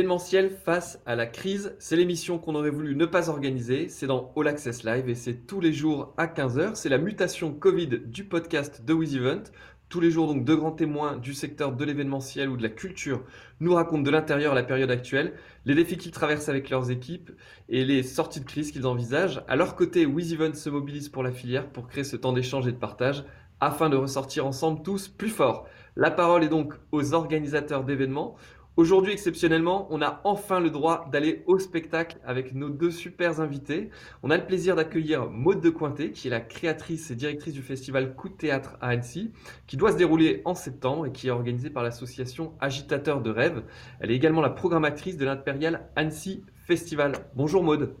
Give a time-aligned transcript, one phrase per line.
[0.00, 3.90] L'événementiel face à la crise, c'est l'émission qu'on aurait voulu ne pas organiser.
[3.90, 6.70] C'est dans All Access Live et c'est tous les jours à 15h.
[6.74, 9.42] C'est la mutation Covid du podcast de WizEvent.
[9.90, 13.22] Tous les jours, donc, deux grands témoins du secteur de l'événementiel ou de la culture
[13.60, 15.34] nous racontent de l'intérieur la période actuelle,
[15.66, 17.30] les défis qu'ils traversent avec leurs équipes
[17.68, 19.42] et les sorties de crise qu'ils envisagent.
[19.48, 22.72] À leur côté, WizEvent se mobilise pour la filière pour créer ce temps d'échange et
[22.72, 23.22] de partage
[23.60, 25.66] afin de ressortir ensemble tous plus forts.
[25.94, 28.36] La parole est donc aux organisateurs d'événements.
[28.80, 33.90] Aujourd'hui, exceptionnellement, on a enfin le droit d'aller au spectacle avec nos deux super invités.
[34.22, 37.60] On a le plaisir d'accueillir Maude de Cointet, qui est la créatrice et directrice du
[37.60, 39.34] festival Coup de théâtre à Annecy,
[39.66, 43.64] qui doit se dérouler en septembre et qui est organisé par l'association Agitateur de rêves.
[44.00, 47.12] Elle est également la programmatrice de l'impérial Annecy Festival.
[47.34, 47.94] Bonjour Maude.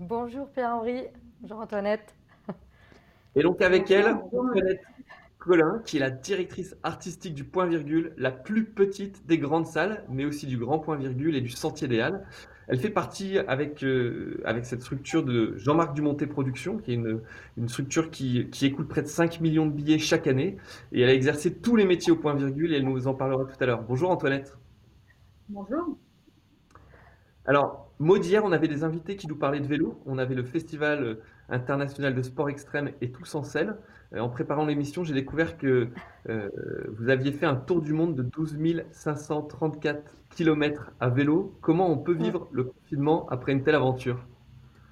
[0.00, 1.08] Bonjour Pierre-Henri.
[1.42, 2.14] Bonjour Antoinette.
[3.34, 4.80] Et donc avec elle, Antoinette
[5.46, 10.04] Colin, qui est la directrice artistique du Point Virgule, la plus petite des grandes salles,
[10.10, 12.26] mais aussi du Grand Point Virgule et du Sentier des Halles.
[12.66, 17.20] Elle fait partie avec, euh, avec cette structure de Jean-Marc Dumonté Productions, qui est une,
[17.56, 20.56] une structure qui, qui écoute près de 5 millions de billets chaque année.
[20.90, 23.44] Et elle a exercé tous les métiers au Point Virgule et elle nous en parlera
[23.44, 23.84] tout à l'heure.
[23.84, 24.58] Bonjour Antoinette.
[25.48, 25.96] Bonjour.
[27.44, 30.02] Alors, Maud, hier, on avait des invités qui nous parlaient de vélo.
[30.06, 33.76] On avait le Festival international de sport extrême et tous en selle.
[34.14, 35.88] Euh, en préparant l'émission, j'ai découvert que
[36.28, 36.48] euh,
[36.96, 38.56] vous aviez fait un tour du monde de 12
[38.90, 41.54] 534 km à vélo.
[41.60, 44.24] Comment on peut vivre le confinement après une telle aventure?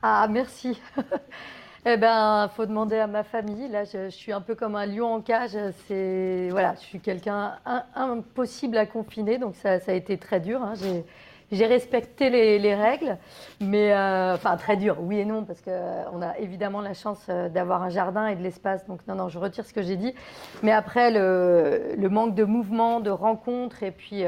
[0.03, 0.81] Ah, merci.
[1.87, 3.69] eh ben, faut demander à ma famille.
[3.69, 5.57] Là, je, suis un peu comme un lion en cage.
[5.87, 7.55] C'est voilà, je suis quelqu'un
[7.95, 10.63] impossible à confiner, donc ça, ça, a été très dur.
[10.63, 10.75] Hein.
[10.75, 11.05] J'ai
[11.53, 13.19] j'ai respecté les, règles,
[13.61, 17.25] mais euh, enfin très dur, oui et non, parce qu'on euh, a évidemment la chance
[17.29, 18.87] euh, d'avoir un jardin et de l'espace.
[18.87, 20.15] Donc non, non, je retire ce que j'ai dit.
[20.63, 24.25] Mais après, le, manque de mouvement, de rencontres, et puis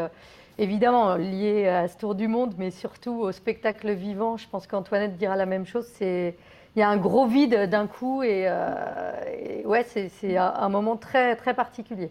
[0.58, 5.16] évidemment lié à ce tour du monde, mais surtout au spectacle vivant, je pense qu'Antoinette
[5.16, 5.86] dira la même chose.
[5.94, 6.36] C'est
[6.74, 8.46] il y a un gros vide d'un coup, et,
[9.64, 12.10] ouais, c'est un moment très très particulier.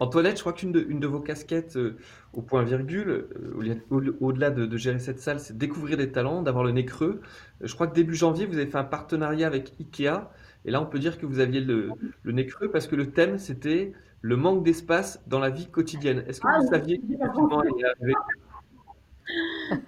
[0.00, 1.96] Antoinette, je crois qu'une de, vos casquettes euh,
[2.32, 6.72] au point virgule, euh, au-delà de, gérer cette salle, c'est découvrir des talents, d'avoir le
[6.72, 7.20] nez creux.
[7.60, 10.30] Je crois que début janvier, vous avez fait un partenariat avec Ikea.
[10.64, 11.92] Et là, on peut dire que vous aviez le,
[12.24, 16.24] nez creux parce que le thème, c'était le manque d'espace dans la vie quotidienne.
[16.26, 17.62] Est-ce que ah vous saviez effectivement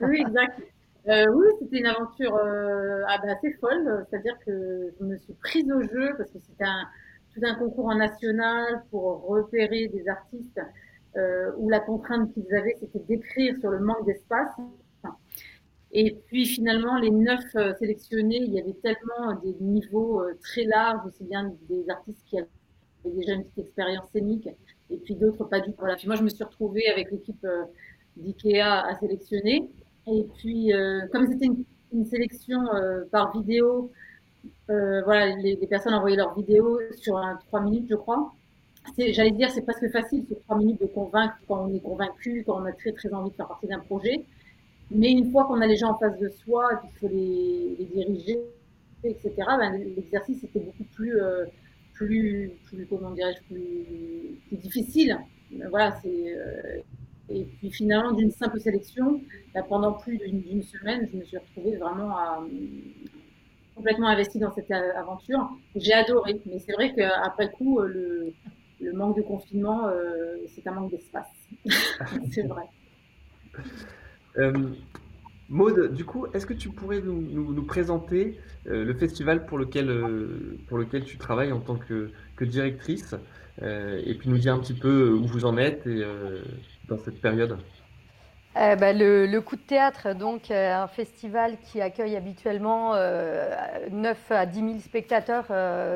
[0.01, 0.61] Oui, exact.
[1.09, 2.39] Euh, oui, c'était une aventure
[3.09, 4.07] ah ben, assez folle.
[4.09, 6.87] C'est-à-dire que je me suis prise au jeu parce que c'était un
[7.35, 10.61] tout un concours en national pour repérer des artistes
[11.17, 14.55] euh, où la contrainte qu'ils avaient, c'était d'écrire sur le manque d'espace.
[15.93, 20.63] Et puis finalement, les neuf euh, sélectionnés, il y avait tellement des niveaux euh, très
[20.63, 22.49] larges, aussi bien des artistes qui avaient
[23.05, 24.49] déjà une petite expérience scénique,
[24.89, 25.79] et puis d'autres pas du tout.
[25.81, 25.97] Voilà.
[25.97, 27.45] Puis moi, je me suis retrouvée avec l'équipe
[28.17, 29.69] d'IKEA à sélectionner.
[30.07, 30.73] Et puis,
[31.13, 31.47] comme c'était
[31.93, 32.61] une, sélection
[33.11, 33.91] par vidéo,
[34.71, 38.33] euh, voilà, les, personnes envoyaient leurs vidéos sur un 3 minutes, je crois.
[38.99, 42.61] J'allais dire, c'est presque facile sur 3 minutes de convaincre quand on est convaincu, quand
[42.61, 44.25] on a très très envie de faire partie d'un projet.
[44.91, 47.77] Mais une fois qu'on a les gens en face de soi et qu'il faut les,
[47.79, 48.41] les, diriger,
[49.05, 51.47] etc., ben, l'exercice était beaucoup plus, euh,
[51.95, 55.19] plus, plus, comment dirais-je, plus, plus, difficile.
[55.69, 56.35] Voilà, c'est.
[56.37, 56.81] Euh,
[57.29, 59.21] et puis finalement, d'une simple sélection,
[59.55, 62.45] ben, pendant plus d'une semaine, je me suis retrouvée vraiment à,
[63.81, 65.49] complètement investi dans cette euh, aventure.
[65.75, 68.35] J'ai adoré, mais c'est vrai qu'après coup, le,
[68.93, 71.31] manque de confinement, euh, c'est un manque d'espace.
[72.31, 72.65] c'est vrai.
[74.37, 74.53] Euh,
[75.49, 79.89] Maude, du coup, est-ce que tu pourrais nous, présenter le festival pour lequel,
[80.69, 83.17] pour lequel tu travailles en tant que, que directrice
[83.61, 85.89] et puis nous dire un petit peu où vous en êtes
[86.89, 87.57] dans cette période?
[88.57, 93.45] Euh, bah, le, coup de théâtre, donc euh, un festival qui accueille habituellement 9 euh,
[94.31, 95.47] à 10 000 spectateurs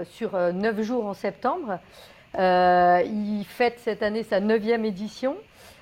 [0.07, 1.81] sur 9 jours en septembre.
[2.39, 5.37] il fête cette année sa 9e édition.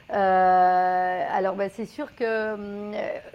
[0.09, 2.57] alors bah, c'est sûr que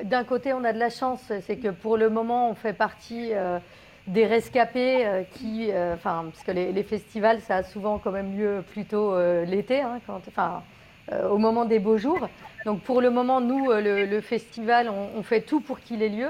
[0.03, 3.33] d'un côté on a de la chance, c'est que pour le moment on fait partie
[4.07, 9.15] des rescapés qui, enfin parce que les, festivals ça a souvent quand même lieu plutôt
[9.45, 10.63] l'été, hein, enfin
[11.11, 12.27] au moment des beaux jours.
[12.67, 16.27] Donc pour le moment, nous, euh, le, festival, on, fait tout pour qu'il ait lieu.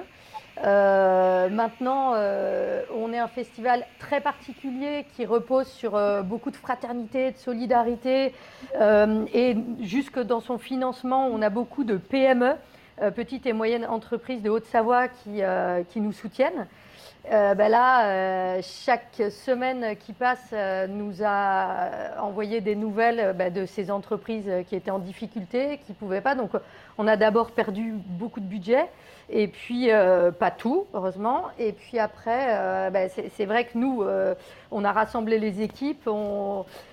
[0.63, 7.31] Euh, maintenant, euh, on est un festival très particulier qui repose sur beaucoup de fraternité,
[7.31, 8.35] de solidarité.
[8.79, 12.53] et jusque dans son financement, on a beaucoup de PME,
[13.15, 15.41] petites et moyennes entreprises de Haute-Savoie, qui,
[15.89, 16.67] qui nous soutiennent.
[17.29, 23.51] Euh, ben là, euh, chaque semaine qui passe euh, nous a envoyé des nouvelles ben,
[23.51, 26.35] de ces entreprises qui étaient en difficulté, qui ne pouvaient pas.
[26.35, 26.51] Donc,
[26.97, 28.85] on a d'abord perdu beaucoup de budget,
[29.29, 29.89] et puis
[30.39, 31.43] pas tout, heureusement.
[31.59, 34.03] Et puis après, ben, c'est vrai que nous,
[34.71, 36.09] on a rassemblé les équipes,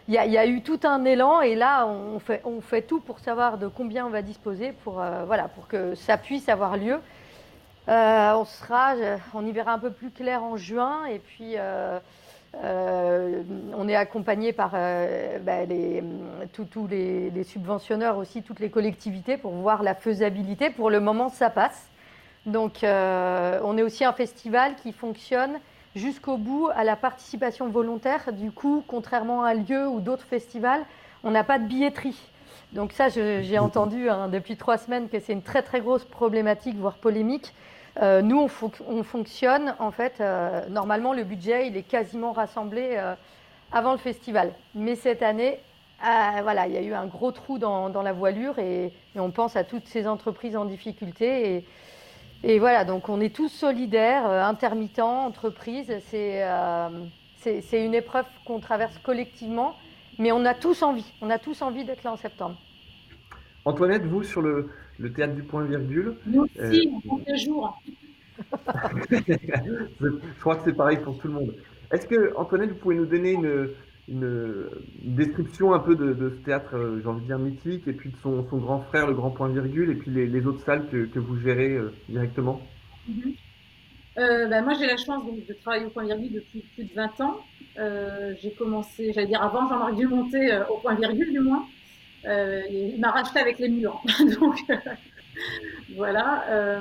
[0.08, 3.00] il y, y, a eu tout un élan, et là, on fait, on fait tout
[3.00, 6.98] pour savoir de combien on va disposer pour, voilà, pour que ça puisse avoir lieu.
[7.88, 8.94] Euh, on sera,
[9.34, 11.98] on y verra un peu plus clair en juin et puis euh,
[12.62, 13.42] euh,
[13.76, 15.66] on est accompagné par bah,
[16.52, 20.70] tous les, subventionneurs aussi, toutes les collectivités pour voir la faisabilité.
[20.70, 21.88] Pour le moment, ça passe.
[22.46, 25.58] Donc on est aussi un festival qui fonctionne
[25.94, 28.32] jusqu'au bout à la participation volontaire.
[28.32, 30.84] Du coup, contrairement à Lieu ou d'autres festivals,
[31.22, 32.18] on n'a pas de billetterie.
[32.72, 36.76] Donc ça, j'ai entendu hein, depuis trois semaines que c'est une très très grosse problématique,
[36.76, 37.52] voire polémique.
[38.02, 38.48] Euh, nous,
[38.88, 43.14] on, fonctionne, en fait, euh, normalement, le budget, il est quasiment rassemblé euh,
[43.70, 44.52] avant le festival.
[44.74, 45.60] Mais cette année,
[46.42, 49.64] voilà, il y a eu un gros trou dans, la voilure et, on pense à
[49.64, 51.64] toutes ces entreprises en difficulté.
[52.42, 55.94] Et, voilà, donc on est tous solidaires, intermittents, entreprises.
[56.10, 56.44] C'est
[57.72, 59.76] une épreuve qu'on traverse collectivement,
[60.18, 61.10] mais on a tous envie.
[61.22, 62.56] On a tous envie d'être là en septembre.
[63.64, 64.68] Antoinette, vous, sur le,
[64.98, 66.14] le théâtre du point-virgule.
[66.26, 67.82] Nous aussi, euh, on compte jours.
[69.10, 71.54] je crois que c'est pareil pour tout le monde.
[71.92, 73.70] Est-ce que, Antoinette, vous pouvez nous donner une,
[74.08, 74.66] une,
[75.02, 78.16] description un peu de, ce théâtre, euh, j'ai envie de dire, mythique, et puis de
[78.22, 81.38] son, son grand frère, le grand point-virgule, et puis les, autres salles que, que vous
[81.38, 82.60] gérez euh, directement?
[83.08, 84.48] Mm-hmm.
[84.50, 87.40] bah, Moi, j'ai la chance de travailler au point-virgule depuis plus de 20 ans.
[88.42, 91.64] j'ai commencé, j'allais dire avant Jean-Marc Dumonté, au point-virgule du moins.
[92.26, 94.00] Euh, il m'a racheté avec les murs.
[94.40, 94.76] donc, euh,
[95.94, 96.44] voilà.
[96.48, 96.80] Euh,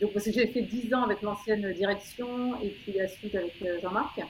[0.00, 4.20] donc, j'ai fait 10 ans avec l'ancienne direction et puis la suite avec Jean-Marc.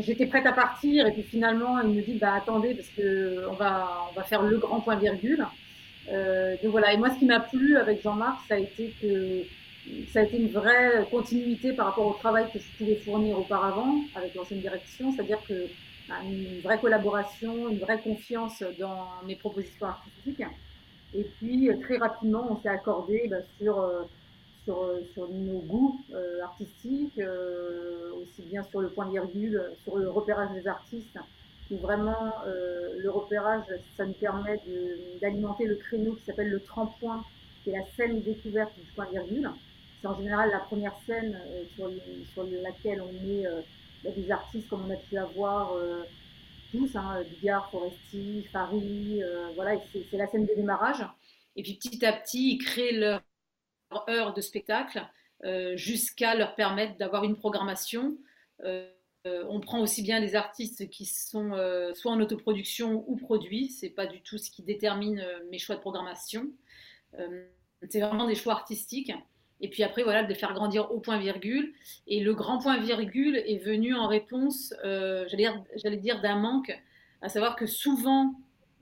[0.00, 3.52] j'étais prête à partir et puis finalement il me dit bah attendez parce que on
[3.52, 5.44] va on va faire le grand point virgule
[6.08, 9.42] donc voilà et moi ce qui m'a plu avec Jean-Marc ça a été que
[10.10, 13.96] ça a été une vraie continuité par rapport au travail que je pouvais fournir auparavant
[14.14, 15.66] avec l'ancienne direction c'est-à-dire que
[16.24, 20.42] une vraie collaboration, une vraie confiance dans mes propositions artistiques.
[21.14, 24.02] Et puis très rapidement, on s'est accordé bah, sur, euh,
[24.68, 27.20] euh, sur, nos goûts euh, artistiques,
[28.20, 31.18] aussi bien sur le point virgule, sur le repérage des artistes,
[31.70, 33.64] où vraiment le repérage,
[33.96, 34.60] ça nous permet
[35.20, 37.24] d'alimenter le créneau qui s'appelle le trempoint,
[37.62, 39.50] qui est la scène découverte du point virgule.
[40.00, 41.38] C'est en général la première scène
[41.76, 41.90] sur,
[42.32, 43.46] sur, laquelle on met
[44.02, 46.02] il y a des artistes comme on a pu avoir euh,
[46.70, 51.04] tous, hein, Bigard, Foresti, Fari, euh, voilà, c'est la scène de démarrage.
[51.56, 53.22] Et puis petit à petit, ils créent leur
[54.08, 55.06] heure de spectacle
[55.44, 58.16] euh, jusqu'à leur permettre d'avoir une programmation.
[59.24, 61.50] on prend aussi bien des artistes qui sont
[61.94, 63.68] soit en autoproduction ou produits.
[63.68, 66.46] C'est pas du tout ce qui détermine mes choix de programmation.
[67.88, 69.12] c'est vraiment des choix artistiques.
[69.60, 71.72] Et puis après, voilà, de les faire grandir au point virgule.
[72.06, 76.72] Et le grand point virgule est venu en réponse, euh, j'allais dire, d'un manque,
[77.20, 78.34] à savoir que souvent,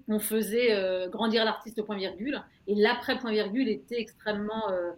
[0.09, 2.41] on faisait euh, grandir l'artiste au point virgule.
[2.67, 4.93] Et l'après point virgule était extrêmement euh,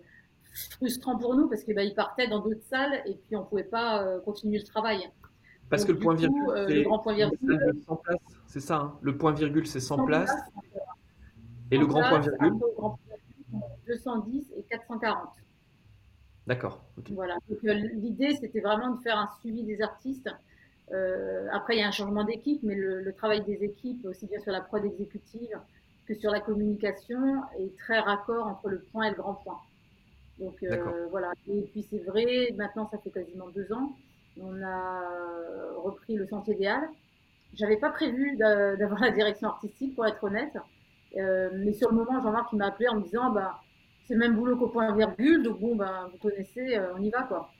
[0.52, 3.64] frustrant pour nous parce qu'il bah, partait dans d'autres salles et puis on ne pouvait
[3.64, 5.08] pas continuer le travail.
[5.70, 7.58] Parce que le point virgule, c'est le grand point virgule,
[8.46, 8.76] c'est ça.
[8.76, 8.98] Hein.
[9.02, 10.32] le point virgule, c'est 100, places.
[11.70, 12.58] et le grand point virgule
[13.86, 15.39] 210 et 440.
[16.46, 16.82] D'accord.
[17.10, 17.36] Voilà.
[17.64, 20.30] Euh, l'idée, c'était vraiment de faire un suivi des artistes.
[20.92, 24.40] Euh, après, il y a un changement d'équipe, mais le, travail des équipes, aussi bien
[24.40, 25.58] sur la prod exécutive
[26.06, 29.60] que sur la communication, est très raccord entre le point et le grand point.
[30.38, 31.32] Donc euh, voilà.
[31.46, 33.94] Et puis c'est vrai, maintenant ça fait quasiment deux ans,
[34.40, 35.02] on a
[35.76, 36.88] repris le Sentier Halles.
[37.54, 40.56] J'avais pas prévu d'avoir la direction artistique, pour être honnête.
[41.14, 43.60] mais sur le moment, Jean-Marc m'a appelé en me disant, bah,
[44.10, 47.10] c'est le même boulot qu'au point virgule, donc bon, ben, vous connaissez, euh, on y
[47.10, 47.52] va, quoi.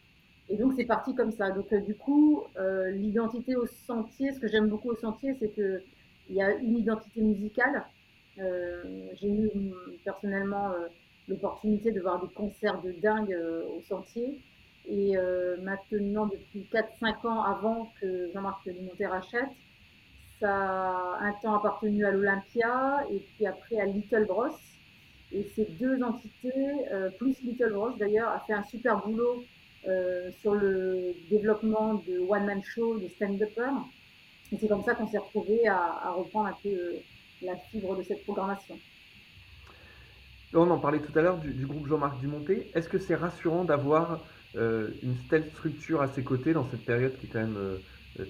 [0.49, 1.53] Et donc, c'est parti comme ça.
[1.53, 5.51] Donc, euh, du coup, euh, l'identité au sentier, ce que j'aime beaucoup au sentier, c'est
[5.51, 5.81] qu'il
[6.31, 7.85] y a une identité musicale.
[8.37, 9.51] J'ai eu
[10.03, 10.73] personnellement
[11.29, 13.37] l'opportunité de voir des concerts de dingue
[13.77, 14.41] au sentier.
[14.87, 15.15] Et
[15.61, 19.51] maintenant, depuis 4-5 ans avant que Jean-Marc Limonté rachète,
[20.41, 24.57] ça a un temps appartenu à l'Olympia et puis après à Little Bros.
[25.33, 26.53] Et ces deux entités,
[26.93, 29.45] euh, plus Little Rose d'ailleurs, a fait un super boulot
[29.87, 33.71] euh, sur le développement de One Man Show, de stand-upper.
[34.53, 37.03] Et c'est comme ça qu'on s'est retrouvé à, reprendre un peu euh,
[37.43, 38.77] la fibre de cette programmation.
[40.53, 42.69] On en parlait tout à l'heure du, groupe Jean-Marc Dumonté.
[42.75, 44.21] Est-ce que c'est rassurant d'avoir
[44.57, 47.79] une telle structure à ses côtés dans cette période qui est quand même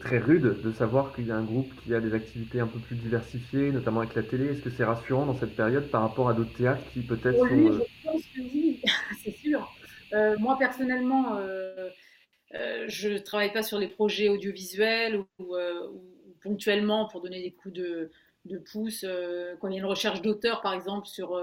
[0.01, 2.79] très rude, de savoir qu'il y a un groupe qui a des activités un peu
[2.79, 6.29] plus diversifiées, notamment avec la télé Est-ce que c'est rassurant dans cette période par rapport
[6.29, 7.49] à d'autres théâtres qui peut-être sont...
[7.49, 8.83] Je pense que oui,
[9.25, 9.73] c'est sûr.
[10.39, 11.39] moi, personnellement,
[12.53, 15.57] je ne travaille pas sur les projets audiovisuels ou,
[16.43, 18.11] ponctuellement pour donner des coups de,
[18.47, 19.05] de pouce.
[19.61, 21.39] quand il y a une recherche d'auteur, par exemple, sur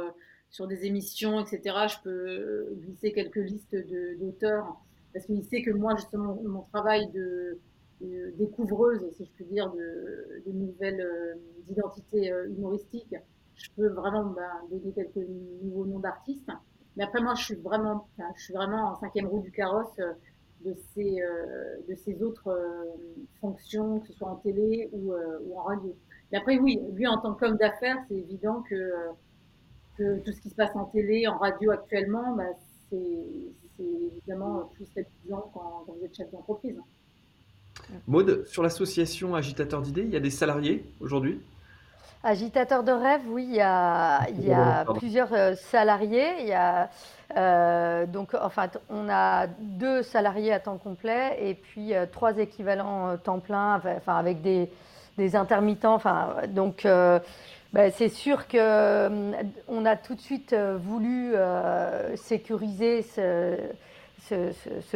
[0.50, 3.76] sur des émissions, etc., je peux glisser quelques listes
[4.20, 4.78] d'auteurs,
[5.14, 7.60] parce qu'il sait que moi, justement, mon travail de,
[8.02, 11.36] découvreuse, si je puis dire, de, nouvelles euh,
[11.70, 13.16] identités euh, humoristiques,
[13.56, 15.28] je peux vraiment bah, donner quelques
[15.64, 16.52] nouveaux noms d'artistes.
[16.96, 20.14] Mais après, moi, je suis vraiment, je suis vraiment en cinquième roue du carrosse euh,
[20.66, 21.22] de ces,
[21.88, 22.52] de ces autres
[23.40, 25.96] fonctions, que ce soit en télé ou, ou en radio.
[26.32, 29.12] Mais après, oui, lui, en tant qu'homme d'affaires, c'est évident que
[29.98, 32.46] tout ce qui se passe en télé, en radio actuellement, bah,
[32.90, 32.98] c'est
[33.80, 36.80] évidemment plus stabilisant quand, vous êtes chef d'entreprise.
[38.08, 41.40] Maude, sur l'association Agitateur d'idées, il y a des salariés aujourd'hui?
[42.24, 46.28] Agitateur de rêve, oui, il y a, il y a plusieurs euh, salariés.
[46.42, 46.90] Il y a,
[47.38, 53.18] euh, donc, enfin, on a deux salariés à temps complet et puis euh, trois équivalents
[53.18, 54.70] temps plein, enfin, avec des,
[55.18, 55.94] des intermittents.
[55.94, 56.88] Enfin, donc,
[57.74, 61.34] bah, c'est sûr qu'on euh, a tout de suite voulu
[62.16, 63.56] sécuriser ce,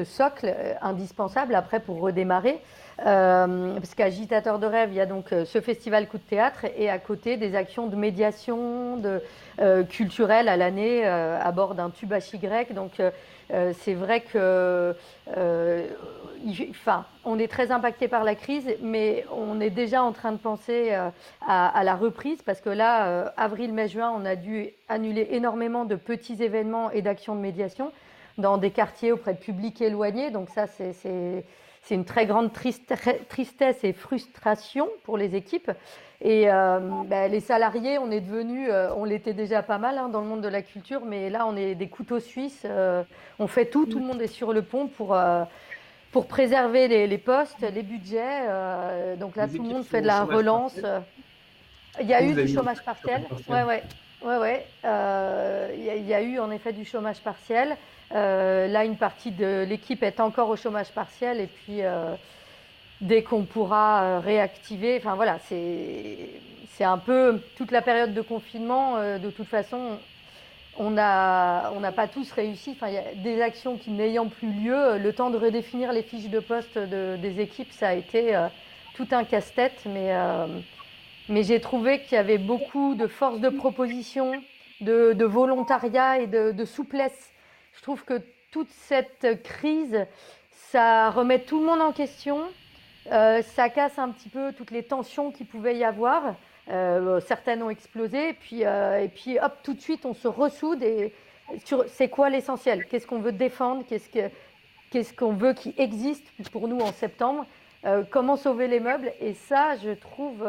[0.06, 2.60] socle indispensable après pour redémarrer.
[2.98, 7.00] parce qu'Agitateur de rêve, il y a donc ce festival coup de théâtre et à
[7.00, 9.02] côté des actions de médiation
[9.90, 12.74] culturelle à l'année à bord d'un tube HY.
[12.74, 13.02] Donc
[13.50, 14.96] c'est vrai que
[16.70, 20.38] enfin, on est très impacté par la crise, mais on est déjà en train de
[20.38, 21.10] penser euh,
[21.48, 25.86] à, la reprise parce que là, euh, avril, mai, juin, on a dû annuler énormément
[25.86, 27.92] de petits événements et d'actions de médiation
[28.42, 30.32] dans des quartiers auprès de publics éloignés.
[30.32, 31.44] Donc ça, c'est
[31.90, 35.72] une très grande tristesse et frustration pour les équipes.
[36.24, 40.22] Et euh, ben, les salariés, on est devenus, on l'était déjà pas mal hein, dans
[40.22, 42.66] le monde de la culture, mais là, on est des couteaux suisses.
[43.40, 45.16] on fait tout, tout le monde est sur le pont pour
[46.12, 48.46] pour préserver les, postes, les budgets.
[48.50, 50.80] Euh, donc là, tout le monde fait de la relance.
[52.00, 53.24] Il y a eu du chômage partiel.
[53.50, 53.84] Ouais, ouais.
[54.24, 54.68] Ouais, ouais.
[54.86, 57.76] Euh, il y, a eu en effet du chômage partiel.
[58.13, 61.39] Euh, là, une partie de l'équipe est encore au chômage partiel.
[61.39, 61.82] Et puis,
[63.01, 68.98] dès qu'on pourra réactiver, enfin voilà, c'est un peu toute la période de confinement.
[68.98, 69.98] de toute façon,
[70.77, 72.72] on n'a pas tous réussi.
[72.72, 76.03] Enfin, il y a des actions qui n'ayant plus lieu, le temps de redéfinir les
[76.03, 78.48] fiches de poste des équipes, ça a été euh,
[78.96, 79.84] tout un casse-tête.
[79.86, 80.48] Mais, euh,
[81.30, 84.32] mais j'ai trouvé qu'il y avait beaucoup de force de proposition,
[84.82, 87.32] de, volontariat et de, souplesse.
[87.74, 90.06] Je trouve que toute cette crise,
[90.51, 92.44] ça remet tout le monde en question.
[93.12, 96.36] Euh, ça casse un petit peu toutes les tensions qu'il pouvait y avoir.
[96.70, 100.28] Euh, certaines ont explosé, et puis, euh, et puis hop, tout de suite, on se
[100.28, 100.84] ressoude.
[100.84, 101.13] Et
[101.88, 102.86] c'est quoi l'essentiel?
[102.86, 103.84] Qu'est-ce qu'on veut défendre?
[103.88, 107.46] Qu'est-ce qu'on veut qui existe pour nous en septembre?
[108.12, 109.12] Comment sauver les meubles?
[109.20, 110.46] Et ça, je trouve,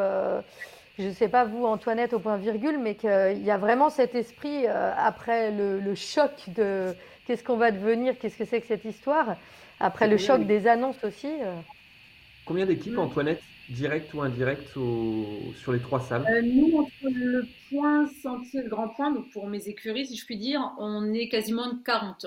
[0.98, 4.14] je ne sais pas vous, Antoinette, au point virgule, mais qu'il y a vraiment cet
[4.14, 6.94] esprit après le, choc de
[7.26, 9.36] qu'est-ce qu'on va devenir, qu'est-ce que c'est que cette histoire,
[9.80, 11.30] après le choc des annonces aussi.
[12.44, 16.26] Combien d'équipes, Antoinette direct ou indirect sur les trois salles?
[16.28, 20.16] Euh, Nous, entre le point sentier et le grand point, donc pour mes écuries, si
[20.16, 22.26] je puis dire, on est quasiment 40.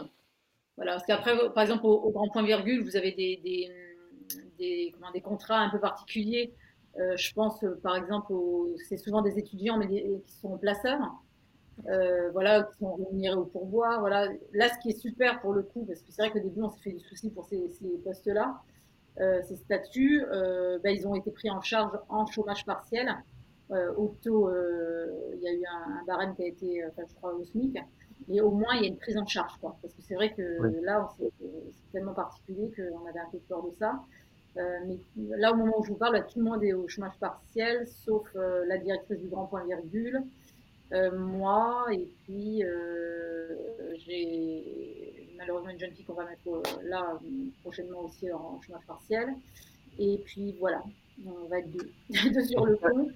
[0.78, 3.72] Voilà, parce qu'après, par exemple, au, grand point virgule, vous avez des, des,
[4.58, 6.54] des, des contrats un peu particuliers.
[7.00, 8.34] Euh, je pense, par exemple,
[8.88, 11.00] c'est souvent des étudiants mais qui sont placeurs.
[11.88, 14.00] Euh, voilà, qui sont rémunérés au pourboire.
[14.00, 14.27] Voilà.
[14.53, 16.70] Là, ce qui est super pour le coup, parce que c'est vrai qu'au début, on
[16.70, 18.62] s'est fait des soucis pour ces, ces postes-là,
[19.20, 23.10] euh, ces statuts, euh, ben, ils ont été pris en charge en chômage partiel.
[23.72, 24.50] Euh, au taux,
[25.34, 27.77] il y a eu un, barème qui a été, je crois, au SMIC.
[28.29, 29.77] Et au moins, il y a une prise en charge, quoi.
[29.82, 33.72] Parce que c'est vrai que là, c'est tellement particulier qu'on avait un peu peur de
[33.77, 34.00] ça.
[34.55, 34.98] mais
[35.38, 38.27] là, au moment où je vous parle, tout le monde est au chômage partiel, sauf
[38.36, 40.24] la directrice du Grand Point Virgule,
[40.92, 42.63] moi, et puis
[44.06, 47.20] j'ai malheureusement une jeune fille qu'on va mettre euh, là
[47.62, 49.30] prochainement aussi en chômage partiel.
[50.00, 50.84] Et puis voilà,
[51.25, 53.10] on va être deux, sur le pont.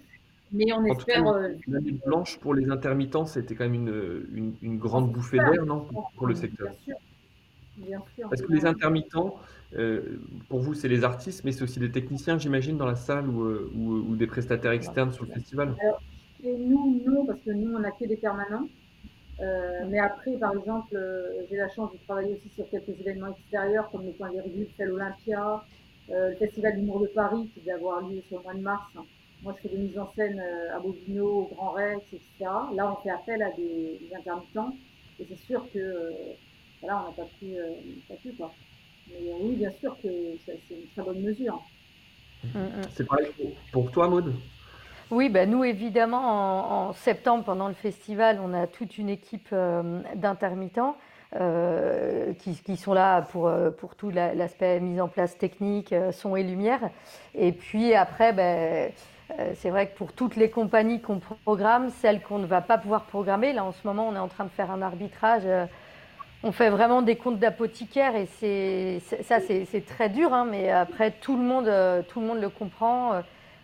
[0.51, 1.27] Mais on espère.
[1.27, 5.88] Euh, l'année blanche pour les intermittents, c'était quand même une, une, grande bouffée d'air, non
[6.17, 6.69] Pour le secteur?
[6.69, 6.95] Bien sûr.
[7.77, 8.29] Bien sûr.
[8.29, 9.35] Parce que les intermittents,
[9.75, 13.29] euh, pour vous, c'est les artistes, mais c'est aussi des techniciens, j'imagine, dans la salle
[13.29, 13.43] ou,
[13.75, 15.75] ou, des prestataires externes sur le festival?
[16.43, 18.67] Et Nous, non, parce que nous, on n'a que des permanents.
[19.41, 23.34] Euh, mais après, par exemple, euh, j'ai la chance de travailler aussi sur quelques événements
[23.34, 25.63] extérieurs comme le point virgule, celle Olympia,
[26.10, 28.91] euh, le Festival d'humour de Paris qui va avoir lieu sur le mois de mars.
[29.43, 30.41] Moi, je fais des mises en scène
[30.74, 32.27] à Bobino, au Grand Rex, etc.
[32.74, 34.75] Là, on fait appel à des, intermittents.
[35.19, 36.12] Et c'est sûr que
[36.81, 37.53] voilà, on n'a pas pu,
[38.08, 38.53] pas pu quoi.
[39.10, 40.10] Mais oui, bien sûr que
[40.46, 41.62] c'est une très bonne mesure.
[42.43, 42.81] Mm, mm.
[42.93, 43.27] C'est pareil
[43.72, 44.34] pour toi, Maud
[45.11, 50.01] oui, ben nous évidemment en, septembre pendant le festival, on a toute une équipe euh,
[50.13, 50.97] d'intermittents
[51.35, 56.43] euh, qui, sont là pour, euh, pour tout l'aspect mise en place technique, son et
[56.43, 56.91] lumière.
[57.33, 58.91] Et puis après, ben,
[59.55, 63.05] c'est vrai que pour toutes les compagnies qu'on programme, celles qu'on ne va pas pouvoir
[63.05, 65.43] programmer, là en ce moment on est en train de faire un arbitrage.
[66.43, 71.11] on fait vraiment des comptes d'apothicaire et c'est ça c'est très dur, hein, mais après
[71.11, 71.71] tout le monde
[72.09, 73.21] tout le monde le comprend.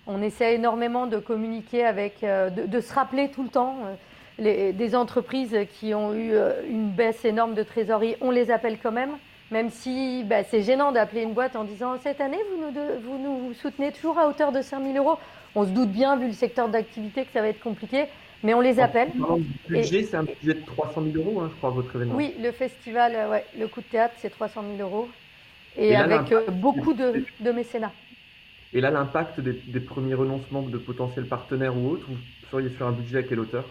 [0.07, 3.77] On essaie énormément de communiquer avec, euh, de, se rappeler tout le temps.
[3.85, 3.95] Euh,
[4.38, 8.77] les, des entreprises qui ont eu euh, une baisse énorme de trésorerie, on les appelle
[8.81, 9.12] quand même,
[9.50, 13.17] même si bah, c'est gênant d'appeler une boîte en disant cette année, vous nous, vous
[13.17, 15.17] nous soutenez toujours à hauteur de 5 000 euros.
[15.55, 18.05] On se doute bien, vu le secteur d'activité, que ça va être compliqué,
[18.43, 19.09] mais on les appelle.
[19.69, 22.15] Le budget, c'est un budget de 300 000 euros, hein, je crois, votre événement.
[22.15, 25.07] Oui, le festival, ouais, le coup de théâtre, c'est 300 000 euros.
[25.77, 27.91] Et, avec beaucoup de, de mécénat.
[28.75, 32.17] Et là, l'impact des, premiers renoncements de potentiels partenaires ou autres, vous
[32.51, 33.63] seriez sur un budget à quelle hauteur?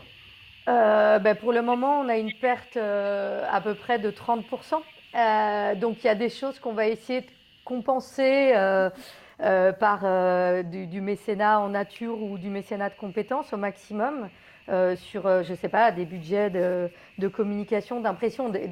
[0.67, 4.81] Euh, ben Pour le moment, on a une perte euh, à peu près de 30%.
[5.15, 7.27] Euh, donc il y a des choses qu'on va essayer de
[7.67, 8.55] compenser
[9.79, 14.31] par du, mécénat en nature ou du mécénat de compétences au maximum.
[14.97, 18.67] sur, je ne sais pas, des budgets de, communication, d'impression, des,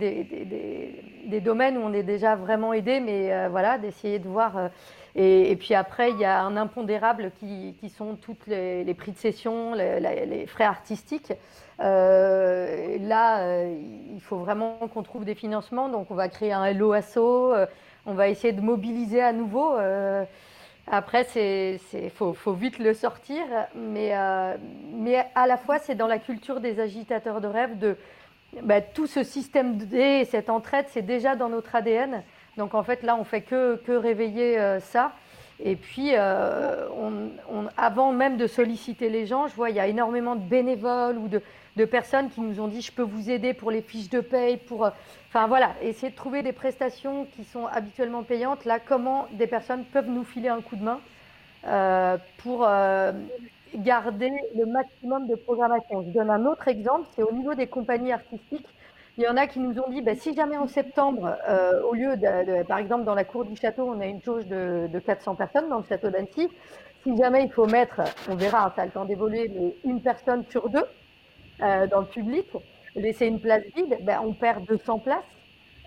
[1.27, 4.71] des, domaines où on est déjà vraiment aidé, mais voilà, d'essayer de voir
[5.15, 9.75] et, puis après, il y a un impondérable qui, sont toutes les, prix de session,
[9.75, 11.33] les, frais artistiques.
[11.81, 13.77] Euh, là, euh,
[14.15, 15.89] il faut vraiment qu'on trouve des financements.
[15.89, 17.53] Donc, on va créer un LOASO.
[17.53, 17.67] Euh,
[18.07, 19.75] on va essayer de mobiliser à nouveau.
[20.91, 23.43] après, il faut, vite le sortir.
[23.75, 24.15] Mais,
[24.95, 27.97] mais à la fois, c'est dans la culture des agitateurs de rêve de
[28.63, 32.23] bah, tout ce système D, cette entraide, c'est déjà dans notre ADN.
[32.57, 35.13] Donc en fait, là, on fait que, que réveiller euh, ça.
[35.65, 36.89] Et puis, euh,
[37.77, 41.29] avant même de solliciter les gens, je vois, il y a énormément de bénévoles ou
[41.29, 41.41] de,
[41.77, 44.57] de personnes qui nous ont dit, je peux vous aider pour les fiches de paye,
[44.57, 44.87] pour...
[44.87, 44.91] Euh,
[45.29, 48.65] enfin voilà, essayer de trouver des prestations qui sont habituellement payantes.
[48.65, 51.01] Là, comment des personnes peuvent nous filer un coup de main
[52.39, 52.67] pour
[53.75, 56.03] garder le maximum de programmation.
[56.03, 58.67] Je donne un autre exemple, c'est au niveau des compagnies artistiques.
[59.19, 61.93] Il y en a qui nous ont dit, bah, si jamais en septembre, euh, au
[61.93, 65.35] lieu de, par exemple, dans la cour du château, on a une jauge de, 400
[65.35, 66.49] personnes dans le château d'Annecy,
[67.03, 70.45] si jamais il faut mettre, on verra, ça a le temps d'évoluer, mais une personne
[70.49, 70.85] sur deux
[71.61, 72.47] euh, dans le public,
[72.95, 75.19] laisser une place vide, ben, on perd 200 places.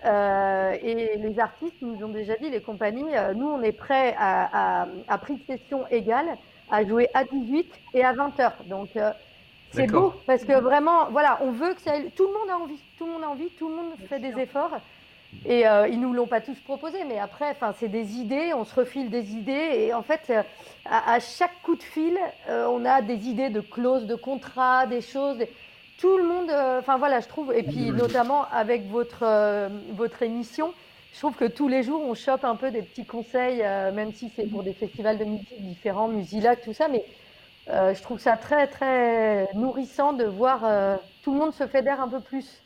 [0.04, 4.86] Euh, et les artistes nous ont déjà dit, les compagnies, nous, on est prêts à,
[5.08, 6.26] à, prix de session égal
[6.70, 8.64] à jouer à 18 et à 20 heures.
[8.66, 8.90] Donc,
[9.72, 11.92] c'est beau parce que vraiment, voilà, on veut que ça.
[12.14, 14.40] Tout le monde a envie, tout le monde a envie, tout le monde fait des
[14.40, 14.78] efforts.
[15.44, 18.64] Et euh, ils nous l'ont pas tous proposé, mais après, enfin, c'est des idées, on
[18.64, 20.42] se refile des idées, et en fait, euh,
[20.84, 22.16] à, chaque coup de fil,
[22.48, 25.38] euh, on a des idées de clauses, de contrats, des choses.
[25.98, 29.24] Tout le monde, enfin voilà, je trouve, et puis notamment avec votre
[29.94, 30.74] votre émission,
[31.14, 33.60] je trouve que tous les jours, on chope un peu des petits conseils,
[33.94, 37.02] même si c'est pour des festivals de musique différents, Musilac, tout ça, mais
[37.68, 42.00] euh, je trouve ça très très nourrissant de voir euh, tout le monde se fédère
[42.00, 42.62] un peu plus.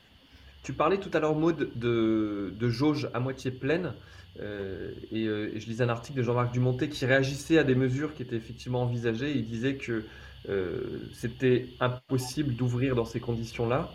[0.62, 3.94] Tu parlais tout à l'heure, Maud, de, de jauge à moitié pleine.
[4.40, 8.22] Euh, et, je lisais un article de Jean-Marc Dumontet qui réagissait à des mesures qui
[8.22, 9.32] étaient effectivement envisagées.
[9.32, 10.04] Il disait que
[11.14, 13.90] c'était impossible d'ouvrir dans ces conditions-là.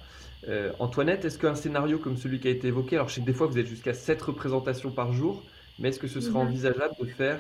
[0.78, 3.34] Antoinette, est-ce qu'un scénario comme celui qui a été évoqué, alors je sais que des
[3.34, 5.44] fois vous êtes jusqu'à 7 représentations par jour,
[5.80, 6.48] mais est-ce que ce serait mhm.
[6.48, 7.40] envisageable de faire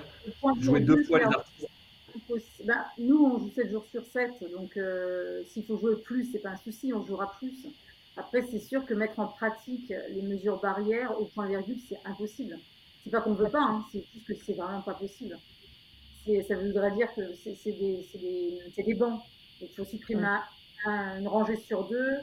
[0.59, 1.64] jouer deux fois les artistes
[2.65, 6.39] bah, nous, on joue 7 jours sur 7, donc euh, s'il faut jouer plus, c'est
[6.39, 7.67] pas un souci, on jouera plus.
[8.17, 12.57] Après, c'est sûr que mettre en pratique les mesures barrières au point virgule, c'est impossible.
[13.03, 15.37] C'est pas qu'on ne veut pas, hein, c'est juste que c'est vraiment pas possible.
[16.47, 19.21] Ça voudrait dire que c'est des, des, des, bancs.
[19.61, 20.27] Il faut supprimer
[20.87, 22.13] une rangée sur deux.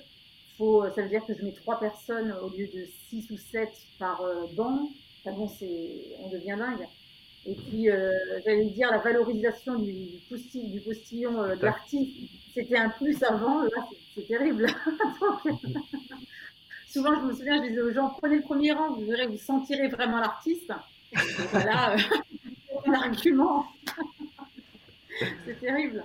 [0.58, 3.70] Faut, ça veut dire que je mets trois personnes au lieu de 6 ou 7
[4.00, 4.88] par euh, banc.
[5.24, 5.48] Enfin bon,
[6.18, 6.86] on devient dingue.
[7.44, 8.12] Et puis, euh,
[8.44, 9.94] j'allais dire, la valorisation du,
[10.28, 14.66] postillon, du postillon euh, de l'artiste, c'était un plus avant, là, c'est terrible.
[16.86, 19.38] souvent, je me souviens, je disais aux gens, prenez le premier rang, vous verrez, vous
[19.38, 20.72] sentirez vraiment l'artiste.
[21.50, 23.66] voilà, euh, un argument.
[25.44, 26.04] c'est terrible.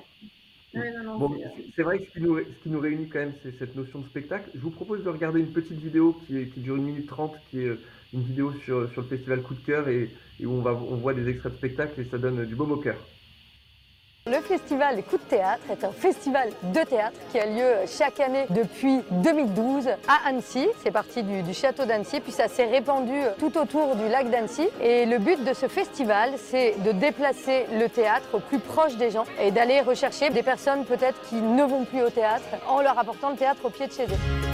[0.74, 4.00] c'est vrai que ce qui, nous, ce qui, nous, réunit quand même, c'est cette notion
[4.00, 4.50] de spectacle.
[4.56, 7.62] Je vous propose de regarder une petite vidéo qui, qui dure une minute trente, qui
[7.62, 7.78] est
[8.14, 10.10] une vidéo sur, sur le festival Coup de cœur et,
[10.44, 12.78] où on, va, on voit des extraits de spectacle et ça donne du baume au
[12.78, 12.98] cœur.
[14.28, 18.46] Le festival Coup de théâtre est un festival de théâtre qui a lieu chaque année
[18.50, 20.68] depuis 2012 à Annecy.
[20.84, 24.68] C'est parti du, château d'Annecy, puis ça s'est répandu tout autour du lac d'Annecy.
[24.84, 29.12] Et le but de ce festival, c'est de déplacer le théâtre au plus proche des
[29.12, 33.00] gens et d'aller rechercher des personnes peut-être qui ne vont plus au théâtre en leur
[33.00, 34.47] apportant le théâtre au pied de chez eux.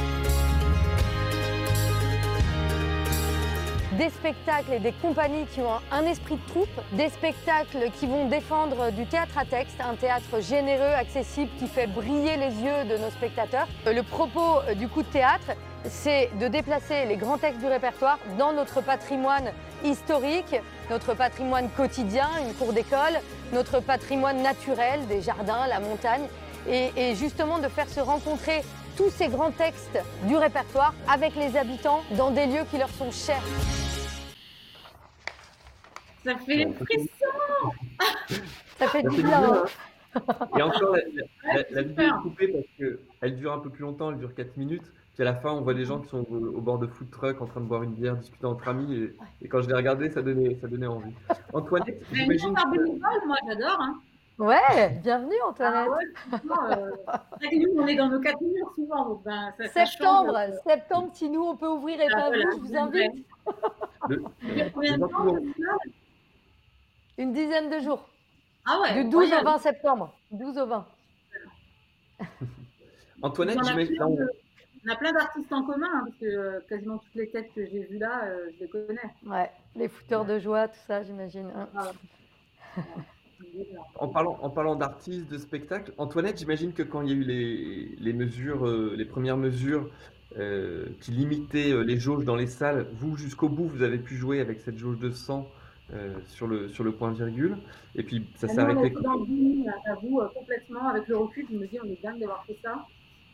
[4.03, 8.27] Des spectacles et des compagnies qui ont un esprit de troupe, des spectacles qui vont
[8.27, 12.97] défendre du théâtre à texte, un théâtre généreux, accessible, qui fait briller les yeux de
[12.97, 13.65] nos spectateurs.
[13.85, 15.51] Le propos du coup de théâtre,
[15.85, 19.51] c'est de déplacer les grands textes du répertoire dans notre patrimoine
[19.85, 20.55] historique,
[20.89, 23.21] notre patrimoine quotidien, une cour d'école,
[23.53, 26.27] notre patrimoine naturel, des jardins, la montagne,
[26.67, 28.63] et, et justement de faire se rencontrer
[28.95, 33.11] tous ces grands textes du répertoire avec les habitants dans des lieux qui leur sont
[33.11, 33.43] chers.
[36.23, 37.71] Ça fait les frissons
[38.77, 39.43] Ça fait du bien.
[39.43, 39.65] Hein.
[40.57, 40.95] Et encore,
[41.71, 44.91] la, vidéo est coupée parce qu'elle dure un peu plus longtemps, elle dure 4 minutes.
[45.15, 47.39] Puis à la fin, on voit des gens qui sont au, bord de food truck
[47.41, 49.11] en train de boire une bière, discutant entre amis.
[49.41, 51.13] Et, quand je l'ai regardé, ça donnait, ça donnait envie.
[51.53, 52.53] Antoinette, j'imagine.
[52.53, 53.27] Que...
[53.27, 53.77] moi j'adore.
[53.79, 53.99] Hein.
[54.39, 55.89] Ouais, bienvenue Antoinette.
[56.49, 56.79] Ah
[57.39, 59.09] ouais, on est dans nos quatre murs souvent.
[59.09, 62.57] Donc ben, ça, septembre, septembre, si nous on peut ouvrir et ah, pas vous, je
[62.57, 63.11] vous invite.
[64.09, 64.23] Le,
[67.19, 68.09] une dizaine de jours.
[68.65, 69.03] Ah ouais.
[69.03, 70.13] Du 12 au 20 septembre.
[70.31, 70.87] 12 au 20.
[73.21, 74.01] Antoinette, j'imagine.
[74.85, 77.65] On a plein d'artistes en commun, hein, parce que euh, quasiment toutes les têtes que
[77.65, 78.99] j'ai vues là, euh, je les connais.
[79.25, 81.49] Ouais, les fouteurs de joie, tout ça, j'imagine.
[81.55, 81.69] Hein.
[81.75, 82.81] Ah
[83.95, 87.23] en parlant, en parlant d'artistes, de spectacles, Antoinette, j'imagine que quand il y a eu
[87.23, 89.89] les, les mesures, euh, les premières mesures
[91.01, 94.61] qui limitaient les jauges dans les salles, vous, jusqu'au bout, vous avez pu jouer avec
[94.61, 95.47] cette jauge de sang
[95.91, 97.57] euh, sur, le, sur le point virgule.
[97.93, 98.95] Et puis ça s'est arrêté.
[99.85, 102.87] J'avoue, euh, complètement, avec le recul, je me dis on est dingue d'avoir fait ça.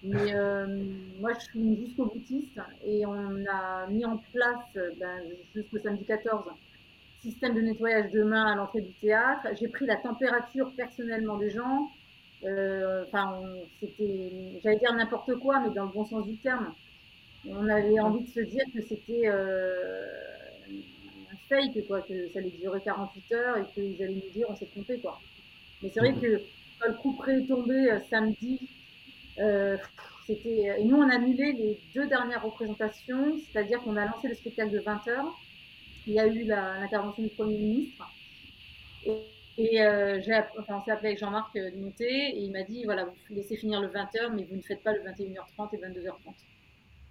[0.03, 0.83] Mais euh,
[1.21, 5.21] moi, je suis jusqu'au boutiste et on a mis en place ben,
[5.55, 6.45] jusqu'au samedi 14
[7.21, 9.47] système de nettoyage de mains à l'entrée du théâtre.
[9.59, 11.89] J'ai pris la température personnellement des gens.
[12.41, 13.41] Enfin,
[13.79, 14.31] c'était,
[14.63, 16.73] j'allais dire n'importe quoi, mais dans le bon sens du terme.
[17.47, 19.29] On avait envie de se dire que c'était
[21.49, 24.67] fake, quoi, que ça allait durer 48 heures et qu'ils allaient nous dire on s'est
[24.67, 25.19] trompé, quoi.
[25.81, 26.41] Mais c'est vrai que
[26.79, 28.59] quand le coup près est tombé euh, samedi,
[29.39, 29.77] euh,
[30.27, 30.79] c'était.
[30.79, 34.71] Et nous, on a annulé les deux dernières représentations, c'est-à-dire qu'on a lancé le spectacle
[34.71, 35.35] de 20 heures.
[36.07, 38.05] Il y a eu l'intervention du Premier ministre.
[39.57, 42.85] Et, euh, j'ai, enfin, on s'est appelé avec Jean-Marc euh, Monté et il m'a dit
[42.85, 46.13] voilà, vous laissez finir le 20h, mais vous ne faites pas le 21h30 et 22h30.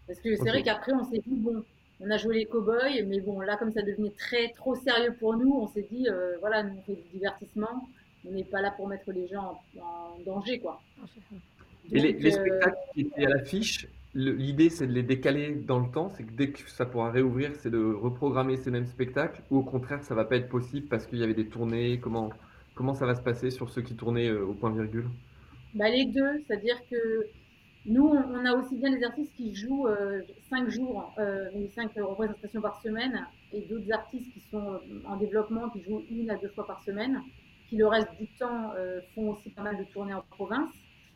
[0.06, 1.62] Parce que c'est vrai qu'après, on s'est dit bon,
[2.00, 5.36] on a joué les cow-boys, mais bon, là, comme ça devenait très trop sérieux pour
[5.36, 7.88] nous, on s'est dit, euh, voilà, nous, on fait du divertissement,
[8.26, 10.80] on n'est pas là pour mettre les gens en, danger, quoi.
[11.92, 15.90] Et les, euh, spectacles qui étaient à l'affiche, l'idée, c'est de les décaler dans le
[15.90, 19.58] temps, c'est que dès que ça pourra réouvrir, c'est de reprogrammer ces mêmes spectacles, ou
[19.58, 22.38] au contraire, ça va pas être possible parce qu'il y avait des tournées, comment,
[22.74, 25.10] comment ça va se passer sur ceux qui tournaient euh, au point virgule?
[25.74, 27.30] Bah, Les deux, c'est-à-dire que
[27.84, 32.60] nous, on a aussi bien des artistes qui jouent euh, cinq jours, euh, cinq représentations
[32.60, 36.48] par semaine, et d'autres artistes qui sont euh, en développement, qui jouent une à deux
[36.50, 37.22] fois par semaine,
[37.68, 40.70] qui le reste du temps euh, font aussi pas mal de tournées en province,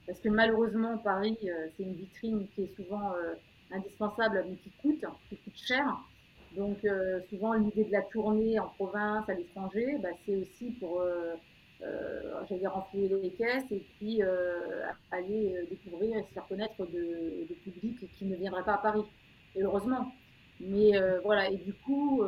[0.06, 1.38] parce que malheureusement, Paris,
[1.76, 3.12] c'est une vitrine qui est souvent
[3.70, 5.96] indispensable, mais qui coûte, qui coûte cher.
[6.56, 6.78] Donc,
[7.30, 11.02] souvent, l'idée de la tournée en province, à l'étranger, bah, c'est aussi pour
[11.84, 16.46] euh, j'allais dire renflouer les caisses et puis euh, aller euh, découvrir et se faire
[16.46, 19.04] connaître de, de public qui ne viendrait pas à Paris.
[19.56, 20.12] Et heureusement.
[20.60, 20.92] Mais
[21.24, 22.22] voilà, et du coup,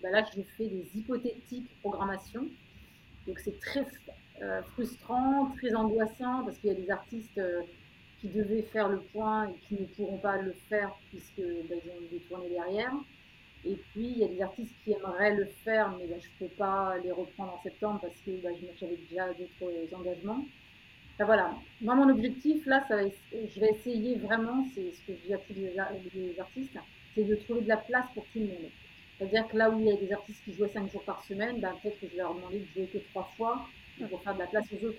[0.00, 2.46] bah là, je fais des hypothétiques programmations.
[3.26, 3.84] Donc c'est très
[4.72, 7.40] frustrant, très angoissant parce qu'il y a des artistes
[8.20, 11.90] qui devaient faire le point et qui ne pourront pas le faire puisque bah, ils
[11.90, 12.92] ont des tournées derrière.
[13.66, 16.48] Et puis, il y a des artistes qui aimeraient le faire, mais ben, je ne
[16.48, 20.44] peux pas les reprendre en septembre parce que ben, j'avais déjà d'autres engagements.
[21.18, 21.54] voilà.
[21.80, 22.96] Moi, mon objectif, là, ça
[23.32, 26.78] je vais essayer vraiment, c'est ce que je dis à tous les, artistes,
[27.14, 28.70] c'est de trouver de la place pour tout le monde.
[29.18, 31.60] C'est-à-dire que là où il y a des artistes qui jouaient 5 jours par semaine,
[31.60, 33.66] ben, peut-être que je vais leur demander de jouer que 3 fois
[34.08, 34.98] pour faire de la place aux autres.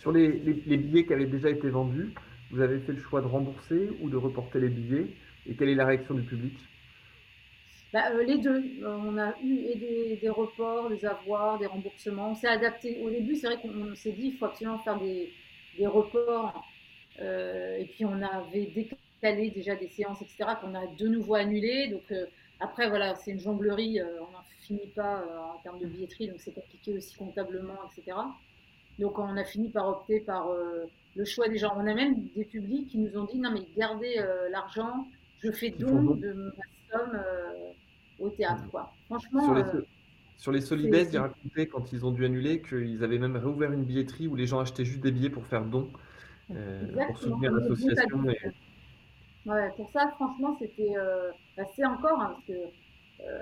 [0.00, 2.12] Sur les, les billets qui avaient déjà été vendus,
[2.50, 5.06] vous avez fait le choix de rembourser ou de reporter les billets?
[5.46, 6.54] Et quelle est la réaction du public?
[7.92, 8.62] Bah, euh, les deux.
[8.82, 12.30] Euh, on a eu et des, reports, des avoirs, des remboursements.
[12.30, 13.00] On s'est adapté.
[13.02, 15.32] Au début, c'est vrai qu'on s'est dit il faut absolument faire des,
[15.86, 16.64] reports.
[17.20, 21.88] Euh, et puis on avait décalé déjà des séances, etc., qu'on a de nouveau annulées.
[21.88, 22.12] Donc
[22.60, 23.98] après, voilà, c'est une jonglerie.
[24.02, 24.36] on
[24.78, 28.16] finit pas en termes de billetterie, donc c'est compliqué aussi comptablement, etc.
[28.98, 30.48] Donc on a fini par opter par
[31.16, 31.72] le choix des gens.
[31.76, 35.06] On a même des publics qui nous ont dit non mais gardez l'argent,
[35.40, 36.52] je fais don de ma
[36.90, 37.22] somme
[38.22, 38.68] au théâtre.
[38.70, 38.92] Quoi.
[39.06, 39.44] Franchement.
[39.44, 39.86] Sur les, euh,
[40.36, 43.84] sur les Solides, ils racontaient quand ils ont dû annuler qu'ils avaient même réouvert une
[43.84, 45.90] billetterie où les gens achetaient juste des billets pour faire don,
[46.50, 48.24] euh, pour soutenir l'association.
[49.44, 50.94] Ouais, pour ça, franchement, c'était
[51.56, 52.52] assez bah, encore, hein, parce que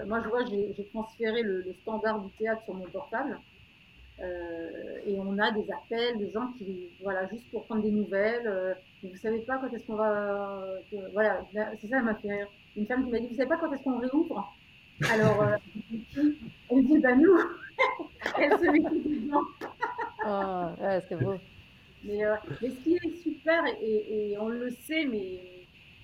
[0.06, 3.38] moi, je vois, j'ai transféré le, standard du théâtre sur mon portable.
[4.20, 8.76] et on a des appels de gens qui, voilà, juste pour prendre des nouvelles.
[9.02, 10.64] vous savez pas quand est-ce qu'on va.
[11.12, 11.44] voilà,
[11.80, 12.48] c'est ça, m'a fait rire.
[12.76, 14.54] Une femme qui m'a dit Vous savez pas quand est-ce qu'on réouvre?
[15.08, 15.56] Alors, euh,
[16.70, 17.38] elle dit, bah nous,
[18.38, 19.42] elle se met dedans.
[20.22, 21.36] Ah, ouais, c'est beau.
[22.04, 25.59] Mais, euh, mais, ce qui est super, et, on le sait, mais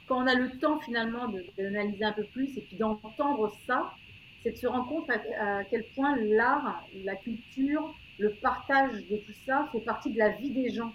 [0.07, 3.95] quand on a le temps finalement d'analyser un peu plus et puis d'entendre ça,
[4.43, 9.35] c'est de se rendre compte à, quel point l'art, la culture, le partage de tout
[9.45, 10.95] ça fait partie de la vie des gens.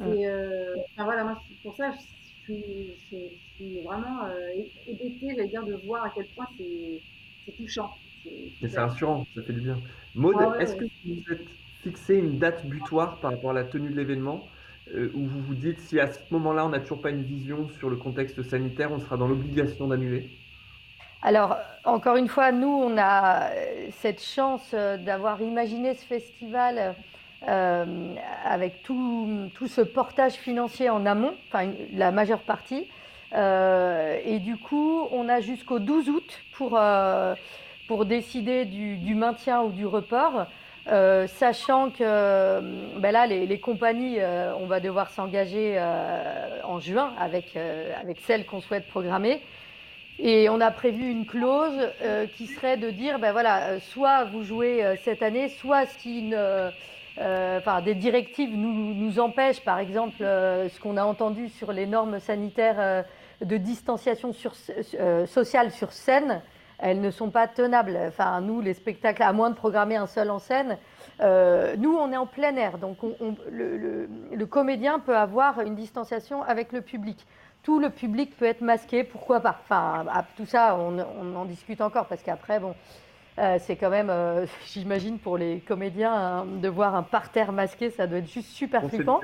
[0.00, 4.34] Et euh, enfin, voilà, moi, pour ça, je suis, vraiment euh,
[4.86, 6.46] hébétée, j'allais dire, de voir à quel point
[7.46, 7.96] c'est touchant.
[8.60, 9.80] C'est rassurant, ça fait du bien.
[10.14, 11.46] Maud, ah est-ce que vous êtes
[11.82, 14.48] fixé une date butoir par rapport à la tenue de l'événement?
[14.92, 17.88] Où vous vous dites si à ce moment-là on n'a toujours pas une vision sur
[17.90, 20.30] le contexte sanitaire, on sera dans l'obligation d'annuler
[21.26, 23.48] alors, encore une fois, nous, on a
[23.92, 26.94] cette chance euh, d'avoir imaginé ce festival
[27.48, 32.88] euh, avec tout, tout, ce portage financier en amont, enfin la majeure partie.
[33.34, 37.34] Euh, et du coup, on a jusqu'au 12 août pour, euh,
[37.88, 40.46] pour décider du, maintien ou du report.
[40.86, 42.60] Sachant que
[42.98, 44.18] ben là, les, les compagnies,
[44.58, 45.80] on va devoir s'engager
[46.64, 49.40] en juin avec, avec celles qu'on souhaite programmer.
[50.18, 51.90] Et on a prévu une clause
[52.36, 56.34] qui serait de dire, ben voilà, soit vous jouez cette année, soit si
[57.18, 61.86] euh, des directives nous, nous empêchent, par exemple, euh, ce qu'on a entendu sur les
[61.86, 63.02] normes sanitaires euh,
[63.40, 64.32] de distanciation
[65.26, 66.40] sociale sur scène,
[66.78, 67.98] elles ne sont pas tenables.
[68.08, 70.78] Enfin, nous, les spectacles, à moins de programmer un seul en scène,
[71.20, 72.98] nous, on est en plein air, donc
[73.50, 77.26] le, le, comédien peut avoir une distanciation avec le public.
[77.62, 80.04] Tout le public peut être masqué, pourquoi pas Enfin,
[80.36, 82.74] tout ça, on, on en discute encore, parce qu'après, bon,
[83.38, 87.90] euh, c'est quand même, euh, j'imagine, pour les comédiens, hein, de voir un parterre masqué,
[87.90, 89.20] ça doit être juste super flippant.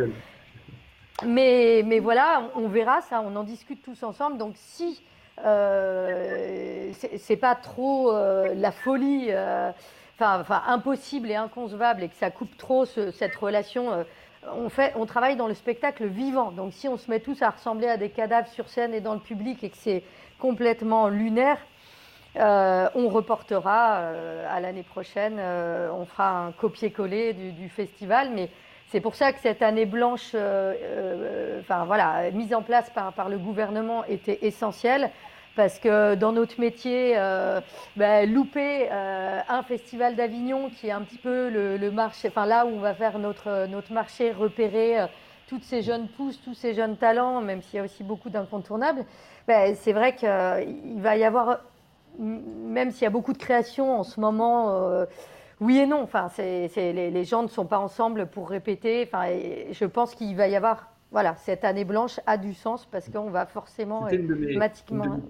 [1.25, 4.39] Mais, mais voilà, on, verra ça, on en discute tous ensemble.
[4.39, 5.03] Donc si
[5.45, 9.31] euh, c'est pas trop euh, la folie,
[10.19, 14.05] enfin impossible et inconcevable et que ça coupe trop cette relation,
[14.55, 16.53] on, fait, on travaille dans le spectacle vivant.
[16.53, 19.15] Donc si on se met tous à ressembler à des cadavres sur scène et dans
[19.15, 20.03] le public et que c'est
[20.39, 21.59] complètement lunaire,
[22.37, 28.51] euh, on reportera euh, à l'année prochaine, euh, on fera un copier-coller du, festival, mais
[28.91, 30.35] c'est pour ça que cette année blanche,
[31.61, 35.11] enfin voilà, mise en place par, le gouvernement était essentielle,
[35.57, 37.15] parce que dans notre métier,
[37.97, 42.71] ben, louper un festival d'Avignon qui est un petit peu le, marché, enfin là où
[42.71, 45.07] on va faire notre, marché, repérer
[45.47, 49.05] toutes ces jeunes pousses, tous ces jeunes talents, même s'il y a aussi beaucoup d'incontournables,
[49.47, 51.61] ben, c'est vrai qu'il va y avoir
[52.19, 55.07] même s'il y a beaucoup de créations en ce moment, euh,
[55.61, 56.03] oui et non.
[56.03, 59.03] Enfin, c'est, les, gens ne sont pas ensemble pour répéter.
[59.07, 59.27] Enfin,
[59.71, 63.31] je pense qu'il va y avoir, voilà, cette année blanche a du sens parce qu'on
[63.31, 65.21] va forcément automatiquement.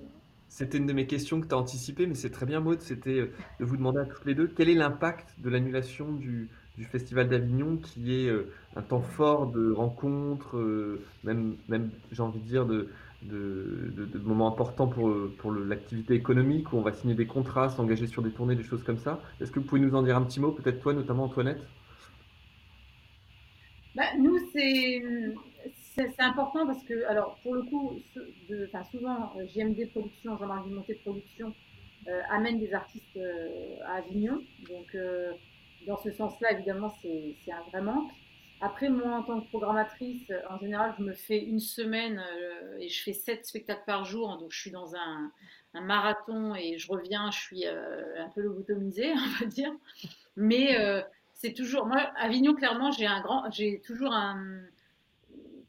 [0.48, 2.80] C'était une de mes questions que tu as anticipées, mais c'est très bien, Maud.
[2.80, 6.48] C'était euh, de vous demander à toutes les deux quel est l'impact de l'annulation du,
[6.90, 10.56] Festival d'Avignon, qui est euh, un temps fort de rencontres,
[11.24, 12.88] même, même j'ai envie de dire, de,
[13.22, 18.22] de, moments importants pour, pour l'activité économique, où on va signer des contrats, s'engager sur
[18.22, 19.20] des tournées, des choses comme ça.
[19.40, 21.60] Est-ce que vous pouvez nous en dire un petit mot, peut-être toi, notamment Antoinette?
[23.94, 25.02] Bah, Nous, c'est
[26.18, 28.00] important parce que, alors, pour le coup,
[28.90, 31.52] souvent, euh, JMD Productions, Jean-Marc Monté Production,
[32.08, 34.40] euh, amène des artistes euh, à Avignon.
[34.68, 34.96] Donc,
[35.86, 38.10] dans ce sens-là, évidemment, c'est un vrai manque.
[38.62, 42.90] Après, moi, en tant que programmatrice, en général, je me fais une semaine euh, et
[42.90, 44.36] je fais sept spectacles par jour.
[44.36, 45.32] Donc, je suis dans un,
[45.72, 49.72] marathon et je reviens, je suis euh, un peu lobotomisée, on va dire.
[50.36, 51.00] Mais euh,
[51.32, 51.86] c'est toujours.
[51.86, 53.50] Moi, Avignon, clairement, j'ai un grand.
[53.50, 54.60] J'ai toujours un.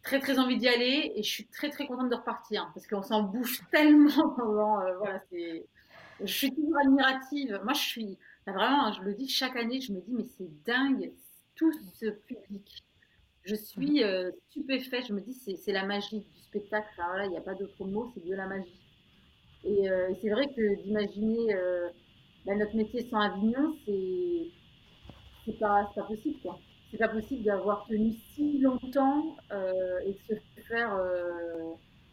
[0.03, 3.03] très très envie d'y aller et je suis très très contente de repartir parce qu'on
[3.03, 5.21] s'en bouge tellement voilà.
[6.19, 7.61] Je suis toujours admirative.
[7.63, 11.11] Moi, je suis vraiment, je le dis chaque année, je me dis mais c'est dingue
[11.55, 12.83] tout ce public.
[13.43, 15.07] Je suis euh, stupéfaite.
[15.07, 16.87] Je me dis c'est la magie du spectacle.
[16.97, 18.81] Alors là, il n'y a pas d'autre mot, c'est de la magie.
[19.63, 21.89] Et euh, c'est vrai que d'imaginer euh,
[22.45, 24.47] bah, notre métier sans Avignon, c'est
[25.45, 26.59] c'est pas, pas possible quoi
[26.91, 30.93] c'est pas possible d'avoir tenu si longtemps euh, et de se faire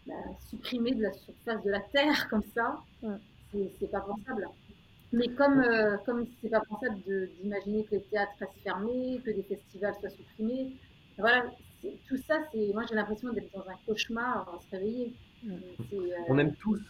[0.07, 0.15] bah,
[0.49, 2.79] supprimer de la surface de la terre comme ça.
[3.53, 4.49] C'est pas pensable.
[5.13, 6.97] Mais comme euh, comme c'est pas pensable
[7.41, 10.73] d'imaginer que les théâtres restent fermés, que des festivals soient supprimés,
[11.19, 11.45] voilà,
[11.83, 15.15] tout ça, c'est moi j'ai l'impression d'être dans un cauchemar à se réveiller.
[15.47, 15.57] Euh,
[16.29, 16.81] on aime tous.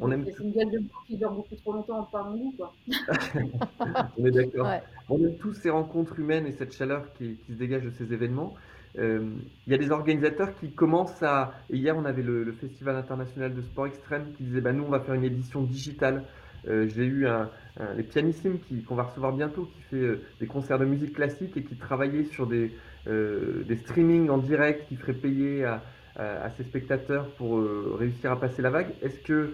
[0.00, 2.54] On aime c'est une gueule de bois qui dure beaucoup trop longtemps pas mon goût,
[2.56, 2.72] quoi.
[4.18, 4.68] on est d'accord.
[5.08, 8.54] On aime tous ces rencontres humaines et cette chaleur qui, se dégage de ces événements.
[8.98, 9.30] Euh,
[9.66, 11.54] il y a des organisateurs qui commencent à.
[11.70, 15.00] hier, on avait le, Festival international de sport extrême qui disait bah, nous, on va
[15.00, 16.24] faire une édition digitale.
[16.68, 17.50] Euh, j'ai eu un,
[17.96, 21.76] les pianissimes qu'on va recevoir bientôt qui fait des concerts de musique classique et qui
[21.76, 22.70] travaillait sur des,
[23.06, 25.82] des streamings en direct qui ferait payer à,
[26.16, 28.94] à ses spectateurs pour euh, réussir à passer la vague.
[29.02, 29.52] Est-ce que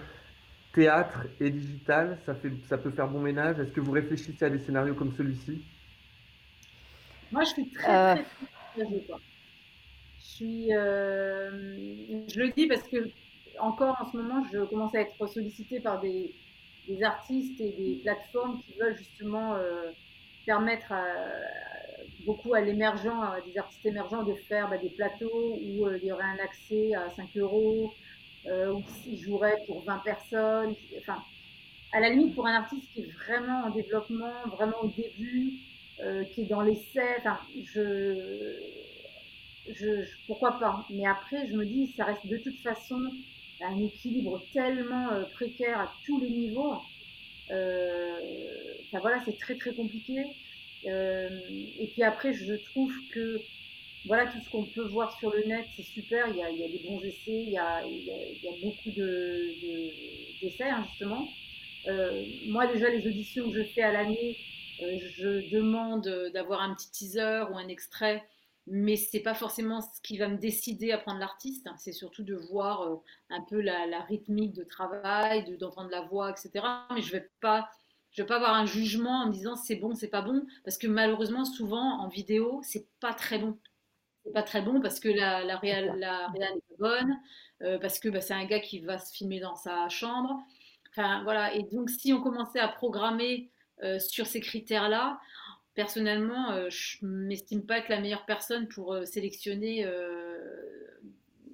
[0.73, 3.59] théâtre et digital, ça, fait, ça peut faire bon ménage?
[3.59, 5.63] Est-ce que vous réfléchissez à des scénarios comme celui-ci?
[7.31, 8.23] Moi, je suis très, euh.
[8.75, 9.05] très, très
[10.21, 11.51] Je suis, euh,
[12.29, 12.97] je le dis parce que
[13.61, 16.33] encore en ce moment, je commence à être sollicitée par des,
[16.89, 19.57] des artistes et des plateformes qui veulent justement
[20.47, 21.05] permettre à,
[22.25, 26.09] beaucoup à l'émergent, à des artistes émergents de faire bah, des plateaux où euh, il
[26.09, 27.93] y aurait un accès à 5 euros,
[28.47, 30.75] euh, où ils joueraient pour 20 personnes.
[30.99, 31.23] Enfin,
[31.93, 35.55] à la limite, pour un artiste qui est vraiment en développement, vraiment au début,
[36.01, 38.55] euh, qui est dans l'essai, enfin, je,
[40.27, 40.87] pourquoi pas.
[40.91, 43.01] Mais après, je me dis, ça reste de toute façon
[43.61, 46.75] un équilibre tellement précaire à tous les niveaux.
[47.51, 50.25] enfin voilà, c'est très très compliqué.
[50.87, 51.29] Euh,
[51.79, 53.41] et puis après, je trouve que
[54.07, 56.29] voilà, tout ce qu'on peut voir sur le net, c'est super.
[56.29, 58.17] Il y, a, il y a, des bons essais, il y a, il y a,
[58.33, 61.29] il y a beaucoup d'essais, de, hein, justement.
[61.89, 64.37] Euh, moi, déjà, les auditions que je fais à l'année,
[64.83, 68.23] euh, je demande d'avoir un petit teaser ou un extrait,
[68.71, 71.69] mais c'est pas forcément ce qui va me décider à prendre l'artiste.
[71.77, 73.01] C'est surtout de voir
[73.31, 76.65] un peu la, la rythmique de travail, d'entendre la voix, etc.
[76.95, 77.69] Mais je vais pas
[78.11, 80.47] je ne vais pas avoir un jugement en me disant c'est bon, c'est pas bon,
[80.65, 83.59] parce que malheureusement, souvent en vidéo, c'est pas très bon.
[84.25, 87.17] C'est pas très bon parce que la, la réal, la n'est pas bonne,
[87.63, 90.43] euh, parce que bah, c'est un gars qui va se filmer dans sa chambre.
[90.91, 91.55] Enfin voilà.
[91.55, 93.51] Et donc, si on commençait à programmer
[93.83, 95.21] euh, sur ces critères-là,
[95.79, 99.87] personnellement, euh, je m'estime pas être la meilleure personne pour sélectionner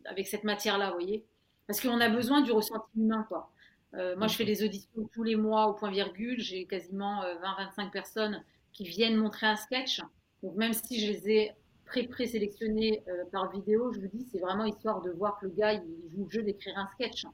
[0.06, 1.26] avec cette matière-là, vous voyez.
[1.66, 3.50] Parce qu'on a besoin du ressenti humain, quoi.
[3.94, 6.40] Euh, moi, je fais des auditions tous les mois au point virgule.
[6.40, 10.00] J'ai quasiment 20-25 euh, personnes qui viennent montrer un sketch.
[10.42, 11.52] Donc, même si je les ai
[11.84, 15.74] pré-présélectionnés euh, par vidéo, je vous dis, c'est vraiment histoire de voir que le gars,
[15.74, 17.24] il joue le jeu d'écrire un sketch.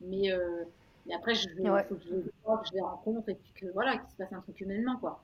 [0.00, 0.30] Mais,
[1.14, 3.96] après, je faut que je les vois, que je les rencontre et puis que voilà,
[3.96, 5.22] qu'il se passe un truc humainement, quoi.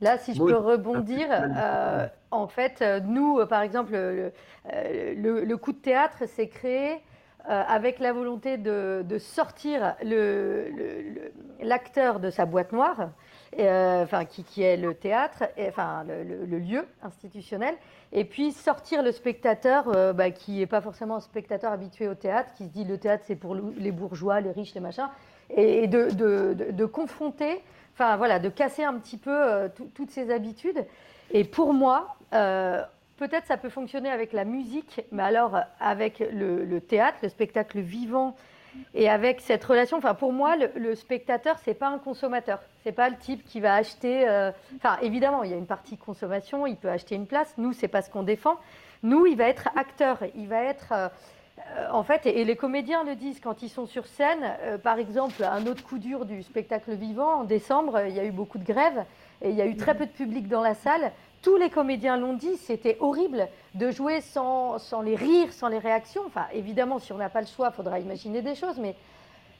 [0.00, 1.26] Là, si je peux rebondir,
[2.30, 4.32] en fait, nous, par exemple, le,
[5.44, 7.02] le, coup de théâtre s'est créé
[7.48, 9.94] euh, avec la volonté de, sortir
[11.62, 13.06] l'acteur de sa boîte noire, euh,
[13.58, 17.74] enfin, qui, est le théâtre, et, enfin le, lieu institutionnel,
[18.12, 22.14] et puis sortir le spectateur euh, bah, qui n'est pas forcément un spectateur habitué au
[22.14, 25.08] théâtre, qui se dit le théâtre c'est pour les bourgeois, les riches, les machins,
[25.50, 27.60] et, de, confronter,
[27.94, 30.86] enfin voilà, de casser un petit peu toutes ces habitudes.
[31.32, 32.16] Et pour moi,
[33.20, 38.34] Peut-être ça peut fonctionner avec la musique, mais alors avec le, théâtre, le spectacle vivant,
[38.94, 39.98] et avec cette relation.
[39.98, 42.60] Enfin, pour moi, le, spectateur, c'est pas un consommateur.
[42.84, 44.28] C'est pas le type qui va acheter.
[44.28, 46.66] Euh, enfin, évidemment, il y a une partie consommation.
[46.66, 47.54] Il peut acheter une place.
[47.58, 48.56] Nous, c'est pas ce qu'on défend.
[49.02, 50.18] Nous, il va être acteur.
[50.34, 50.92] Il va être
[51.76, 54.56] euh, en fait, et, les comédiens le disent quand ils sont sur scène.
[54.62, 58.24] Euh, par exemple, un autre coup dur du spectacle vivant en décembre, il y a
[58.24, 59.04] eu beaucoup de grèves
[59.42, 61.12] et il y a eu très peu de public dans la salle.
[61.42, 65.78] Tous les comédiens l'ont dit, c'était horrible de jouer sans, sans, les rires, sans les
[65.78, 66.22] réactions.
[66.26, 68.78] Enfin, évidemment, si on n'a pas le choix, il faudra imaginer des choses.
[68.78, 68.94] Mais,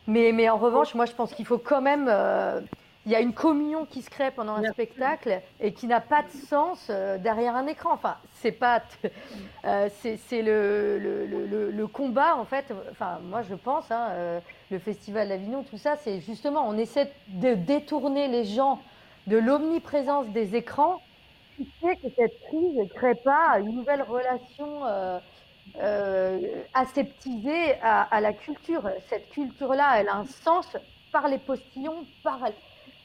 [0.06, 2.10] mais, mais en revanche, moi, je pense qu'il faut quand même.
[3.00, 6.00] Euh, il y a une communion qui se crée pendant un spectacle et qui n'a
[6.00, 7.92] pas de sens euh, derrière un écran.
[7.92, 8.82] Enfin, c'est pas.
[9.66, 12.72] Euh, c'est le, le, le, le, combat, en fait.
[12.90, 14.40] Enfin, moi, je pense, hein,
[14.70, 18.80] le Festival d'Avignon, tout ça, c'est justement, on essaie de détourner les gens
[19.26, 21.02] de l'omniprésence des écrans
[21.56, 24.86] qui fait que cette crise ne crée pas une nouvelle relation
[25.76, 28.82] euh, aseptisé à, la culture.
[29.08, 30.76] Cette culture-là, elle a un sens
[31.12, 32.40] par les postillons, par,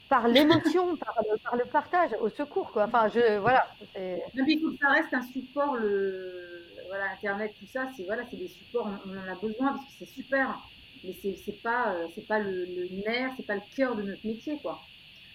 [0.10, 0.96] par l'émotion,
[1.44, 2.72] par, le partage, au secours.
[2.72, 2.86] Quoi.
[2.86, 3.68] Enfin, je, voilà.
[3.94, 9.12] que ça reste un support, le, voilà, Internet, tout ça, c'est voilà, des supports, on,
[9.12, 10.60] en a besoin parce que c'est super.
[11.04, 14.26] Mais c'est n'est pas, c'est pas le, le nerf, c'est pas le cœur de notre
[14.26, 14.58] métier.
[14.62, 14.82] quoi.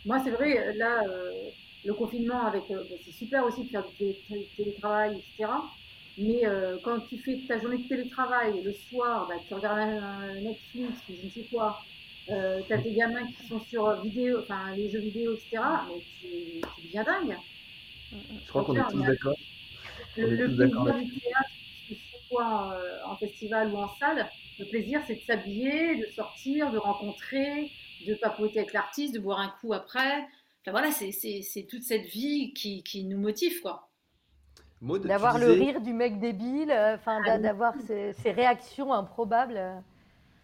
[0.04, 1.04] Moi, c'est vrai, là,
[1.84, 2.64] le confinement, avec,
[3.04, 4.14] c'est super aussi de faire du
[4.56, 5.50] télétravail, etc.
[6.18, 10.34] Mais euh, quand tu fais ta journée de télétravail, le soir, bah, tu regardes un,
[10.40, 11.80] Netflix je ne sais quoi,
[12.30, 15.62] euh, tu as tes gamins qui sont sur vidéo, enfin les jeux vidéo, etc.
[15.88, 17.36] Mais tu, tu deviens dingue.
[18.12, 19.36] Je crois qu'on est tous d'accord.
[20.16, 21.50] Le, le plaisir du théâtre,
[21.88, 24.28] que ce soit euh, en festival ou en salle,
[24.58, 27.70] le plaisir c'est de s'habiller, de sortir, de rencontrer,
[28.06, 30.26] de papoter avec l'artiste, de boire un coup après.
[30.62, 33.90] Enfin voilà, c'est toute cette vie qui, qui nous motive quoi.
[34.82, 39.60] D'avoir le rire du mec débile, euh, enfin ah d'avoir ces, réactions improbables.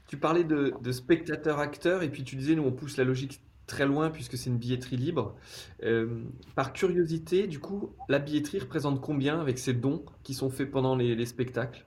[0.07, 4.11] Tu parlais de, spectateurs-acteurs et puis tu disais nous on pousse la logique très loin
[4.11, 5.35] puisque c'est une billetterie libre.
[5.83, 6.23] Euh,
[6.55, 10.95] par curiosité, du coup, la billetterie représente combien avec ces dons qui sont faits pendant
[10.95, 11.85] les, spectacles?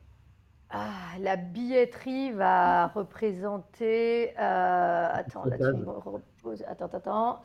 [0.69, 0.89] Ah,
[1.19, 4.33] La billetterie va représenter.
[4.37, 6.63] Euh, attends, là tu me reposes.
[6.67, 7.41] Attends, attends.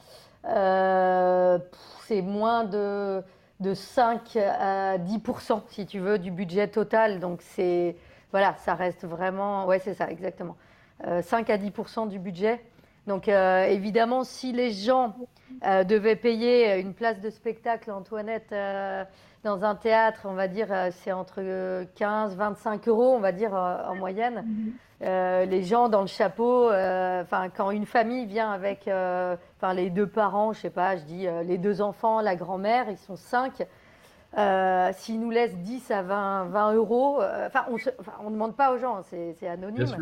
[2.03, 3.22] c'est moins de
[3.61, 7.20] de 5 à 10% si tu veux du budget total.
[7.20, 7.97] Donc c'est
[8.31, 10.57] voilà, ça reste vraiment ouais, c'est ça exactement.
[11.03, 12.61] 5 euh, à 10% du budget.
[13.07, 15.14] Donc euh, évidemment, si les gens
[15.64, 18.55] euh, devaient payer une place de spectacle, Antoinette,
[19.45, 23.95] dans un théâtre, on va dire, c'est entre 15 25 euros, on va dire en
[23.95, 24.45] moyenne.
[24.47, 24.72] Mhm.
[25.51, 30.61] Les gens dans le chapeau, enfin quand une famille vient avec les deux parents, je
[30.61, 33.66] sais pas, je dis les deux enfants, la grand-mère, ils sont cinq.
[34.95, 39.03] S'ils nous laissent 10 à 20, 20 euros, enfin on ne demande pas aux gens,
[39.03, 39.97] c'est anonyme.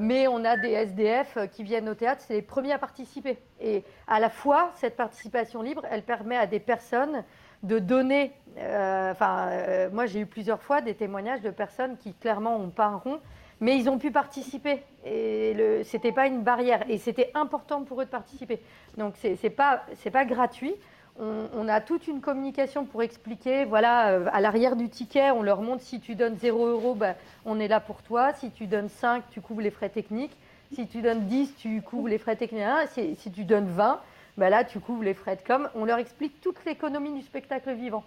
[0.00, 3.38] mais on a des SDF qui viennent au théâtre, c'est les premiers à participer.
[3.60, 7.24] Et à la fois, cette participation libre, elle permet à des personnes
[7.62, 8.32] de donner.
[8.58, 9.48] Enfin,
[9.92, 13.20] moi j'ai eu plusieurs fois des témoignages de personnes qui clairement ont pas un rond
[13.60, 18.00] mais ils ont pu participer et ce n'était pas une barrière et c'était important pour
[18.00, 18.60] eux de participer.
[18.96, 19.82] Donc ce n'est pas,
[20.12, 20.74] pas gratuit.
[21.18, 25.62] On, a toute une communication pour expliquer, voilà, euh, à l'arrière du ticket, on leur
[25.62, 27.14] montre si tu donnes 0 euros, ben,
[27.44, 28.32] on est là pour toi.
[28.34, 30.36] Si tu donnes 5, tu couvres les frais techniques.
[30.74, 32.64] Si tu donnes 10, tu couvres les frais techniques.
[32.92, 34.00] Si, si tu donnes 20,
[34.36, 35.68] ben là, tu couvres les frais de com.
[35.74, 38.04] On leur explique toute l'économie du spectacle vivant.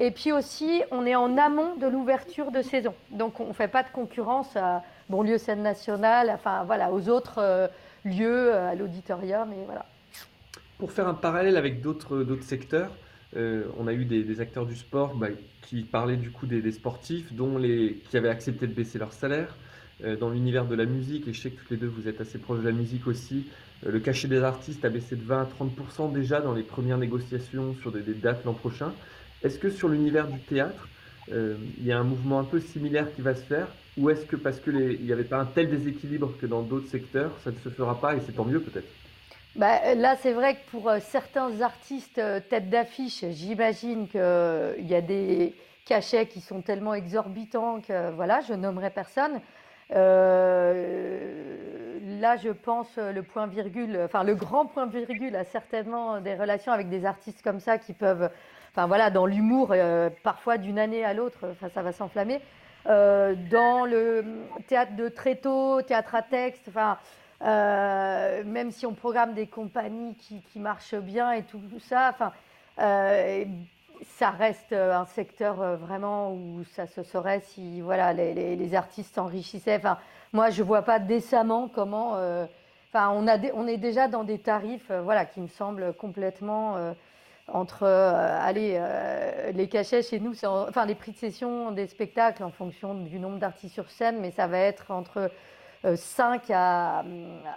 [0.00, 2.94] Et puis aussi, on est en amont de l'ouverture de saison.
[3.10, 7.38] Donc, on ne fait pas de concurrence à Bonlieu Scène Nationale, enfin voilà, aux autres
[7.38, 7.66] euh,
[8.04, 9.84] lieux, euh, à l'auditorium, et voilà.
[10.78, 12.90] Pour faire un parallèle avec d'autres secteurs,
[13.36, 15.28] euh, on a eu des, acteurs du sport bah,
[15.62, 19.56] qui parlaient du coup des, sportifs, dont les, qui avaient accepté de baisser leur salaire.
[20.20, 22.38] dans l'univers de la musique, et je sais que toutes les deux vous êtes assez
[22.38, 23.44] proches de la musique aussi,
[23.84, 27.74] le cachet des artistes a baissé de 20 à 30% déjà dans les premières négociations
[27.74, 28.92] sur des dates l'an prochain.
[29.42, 30.88] Est-ce que sur l'univers du théâtre,
[31.32, 34.26] euh, il y a un mouvement un peu similaire qui va se faire Ou est-ce
[34.26, 37.56] que parce qu'il n'y avait pas un tel déséquilibre que dans d'autres secteurs, ça ne
[37.56, 38.88] se fera pas et c'est tant mieux peut-être?
[39.58, 44.94] Bah, là, c'est vrai que pour euh, certains artistes euh, tête d'affiche, j'imagine qu'il y
[44.94, 45.54] a des
[45.84, 49.40] cachets qui sont tellement exorbitants que voilà, je nommerai personne.
[49.90, 49.96] là,
[52.36, 56.88] je pense le point virgule, enfin le grand point virgule a certainement des relations avec
[56.88, 58.30] des artistes comme ça qui peuvent
[58.78, 62.40] Enfin voilà, dans l'humour, euh, parfois d'une année à l'autre, ça va s'enflammer.
[62.86, 64.24] Euh, dans le
[64.68, 66.96] théâtre de tréteau, théâtre à texte, enfin,
[67.42, 72.32] euh, même si on programme des compagnies qui, marchent bien et tout, ça, enfin,
[74.18, 79.76] ça reste un secteur vraiment où ça se saurait si voilà, les, artistes s'enrichissaient.
[79.76, 79.98] Enfin,
[80.32, 82.16] moi, je ne vois pas décemment comment.
[82.94, 86.94] On, on est déjà dans des tarifs voilà, qui me semblent complètement
[87.48, 92.44] entre euh, allez, euh, les cachets chez nous, enfin les prix de session des spectacles
[92.44, 95.30] en fonction du nombre d'artistes sur scène, mais ça va être entre
[95.84, 97.04] 5 euh, à,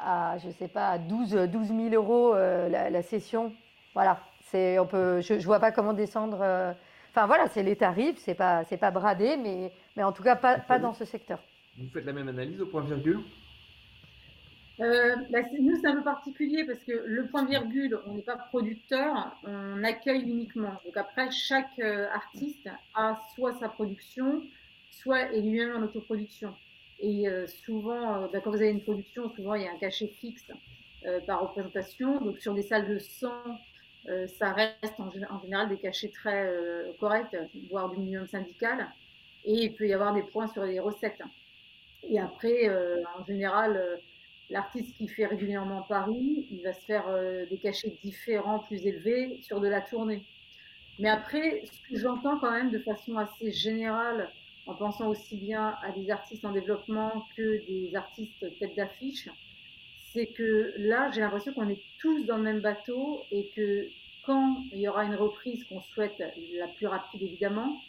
[0.03, 3.53] à, je sais pas, 12, 12 000 euros la, session.
[3.93, 6.75] Voilà, c'est, on peut, je ne vois pas comment descendre.
[7.09, 10.35] Enfin voilà, c'est les tarifs, c'est pas, c'est pas bradé, mais, mais en tout cas
[10.35, 11.39] pas, pas dans ce secteur.
[11.77, 13.21] Vous faites la même analyse au point virgule?
[14.81, 18.37] Euh, bah, nous, c'est un peu particulier parce que le point virgule, on n'est pas
[18.37, 20.73] producteur, on accueille uniquement.
[20.85, 24.41] Donc après, chaque euh, artiste a soit sa production,
[24.89, 26.55] soit est lui-même en autoproduction.
[27.01, 30.07] Et euh, souvent, bah, quand vous avez une production, souvent il y a un cachet
[30.07, 30.51] fixe
[31.25, 32.21] par représentation.
[32.21, 33.31] Donc sur des salles de 100,
[34.27, 36.47] ça reste en, général des cachets très
[36.99, 37.35] corrects,
[37.71, 38.87] voire du minimum syndical.
[39.45, 41.23] et il peut y avoir des points sur les recettes.
[42.07, 42.69] Et après,
[43.17, 43.99] en général,
[44.51, 47.05] l'artiste qui fait régulièrement Paris, il va se faire
[47.49, 50.23] des cachets différents, plus élevés sur de la tournée.
[50.99, 54.29] Mais après, ce que j'entends quand même de façon assez générale,
[54.67, 59.29] en pensant aussi bien à des artistes en développement que des artistes tête d'affiche,
[60.13, 63.87] c'est que là, j'ai l'impression qu'on est tous dans le même bateau et que
[64.25, 66.21] quand il y aura une reprise qu'on souhaite
[66.53, 67.81] la plus rapide évidemment,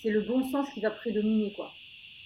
[0.00, 1.72] c'est le bon sens qui va prédominer quoi.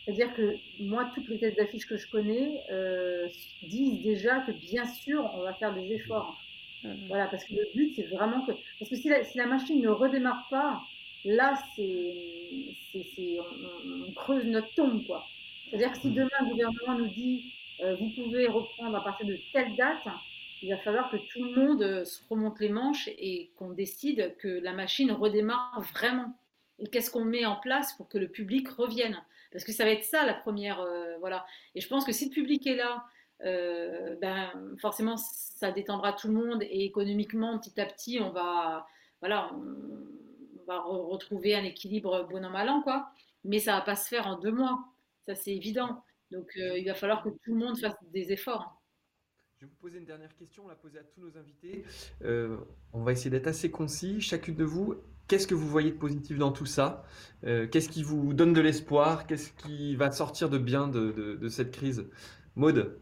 [0.07, 3.27] C'est-à-dire que moi, toutes les têtes d'affiche que je connais euh,
[3.63, 6.39] disent déjà que bien sûr, on va faire des efforts.
[6.85, 7.09] Mmh.
[7.09, 8.53] Voilà, parce que le but, c'est vraiment que.
[8.79, 10.81] Parce que si la, si la, machine ne redémarre pas,
[11.27, 12.75] là, c'est.
[13.39, 15.25] On, on, creuse notre tombe, quoi.
[15.69, 16.15] C'est-à-dire que si mmh.
[16.15, 20.07] demain, le gouvernement nous dit euh, vous pouvez reprendre à partir de telle date,
[20.63, 24.37] il va falloir que tout le monde euh, se remonte les manches et qu'on décide
[24.39, 26.35] que la machine redémarre vraiment.
[26.79, 29.23] Et qu'est-ce qu'on met en place pour que le public revienne?
[29.53, 30.81] Parce que ça va être ça la première.
[30.81, 31.47] Euh, voilà.
[31.75, 33.05] Et je pense que si le public est là,
[33.45, 38.87] euh, ben, forcément, ça détendra tout le monde et économiquement, petit à petit, on va,
[39.21, 40.26] voilà, on,
[40.67, 43.11] va retrouver un équilibre bon an mal an, quoi.
[43.45, 44.85] Mais ça va pas se faire en deux mois,
[45.27, 46.03] ça c'est évident.
[46.31, 48.77] Donc, il va falloir que tout le monde fasse des efforts.
[49.59, 51.83] Je vais vous poser une dernière question, on l'a posée à tous nos invités.
[52.23, 52.59] Euh,
[52.93, 54.21] on va essayer d'être assez concis.
[54.21, 54.97] Chacune de vous,
[55.29, 57.05] qu'est-ce que vous voyez de positif dans tout ça?
[57.45, 59.27] Euh, Qu'est-ce qui vous donne de l'espoir?
[59.27, 62.05] Qu'est-ce qui va sortir de bien de, cette crise?
[62.55, 63.01] Maude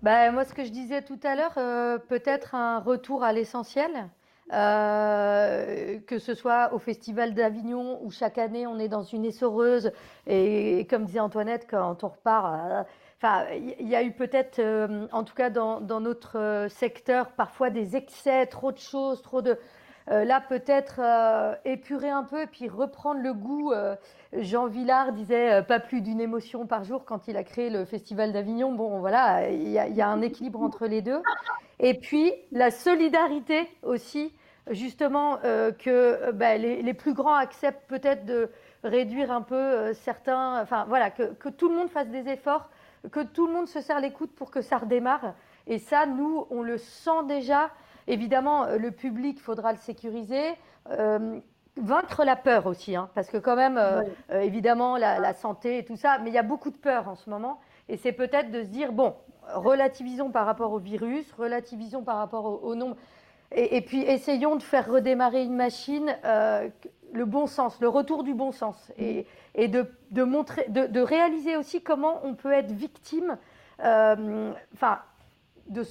[0.00, 4.08] bah, Moi, ce que je disais tout à l'heure, euh, peut-être un retour à l'essentiel.
[4.50, 9.92] Que ce soit au Festival d'Avignon où chaque année on est dans une essoreuse
[10.26, 12.86] et, comme disait Antoinette, quand on repart
[13.20, 13.46] Enfin,
[13.80, 17.96] il y a eu peut-être, euh, en tout cas dans, notre euh, secteur, parfois des
[17.96, 19.58] excès, trop de choses, trop de.
[20.08, 21.00] Euh, là, peut-être
[21.64, 23.74] épurer un peu et puis reprendre le goût.
[24.32, 28.32] Jean Villard disait pas plus d'une émotion par jour quand il a créé le Festival
[28.32, 28.72] d'Avignon.
[28.72, 31.20] Bon, voilà, il y, a un équilibre entre les deux.
[31.78, 34.32] Et puis la solidarité aussi,
[34.70, 38.50] justement, que bah, les, plus grands acceptent peut-être de
[38.84, 40.60] réduire un peu certains.
[40.62, 42.68] Enfin, voilà, que, que tout le monde fasse des efforts
[43.10, 45.34] que tout le monde se serre les coudes pour que ça redémarre.
[45.66, 47.70] Et ça, nous, on le sent déjà.
[48.06, 50.54] Évidemment, euh, le public, faudra le sécuriser.
[50.90, 51.38] Euh,
[51.76, 54.02] vaincre la peur aussi, hein, parce que quand même, euh,
[54.32, 57.30] évidemment, la, santé et tout ça, mais il y a beaucoup de peur en ce
[57.30, 57.60] moment.
[57.88, 59.14] Et c'est peut-être de se dire, bon,
[59.54, 62.96] relativisons par rapport au virus, relativisons par rapport au, nombre.
[63.52, 66.14] Et, puis essayons de faire redémarrer une machine,
[67.12, 68.92] le bon sens, le retour du bon sens.
[68.98, 73.38] Et, et de, montrer, de, réaliser aussi comment on peut être victime,
[73.84, 75.00] euh, enfin,
[75.68, 75.84] de,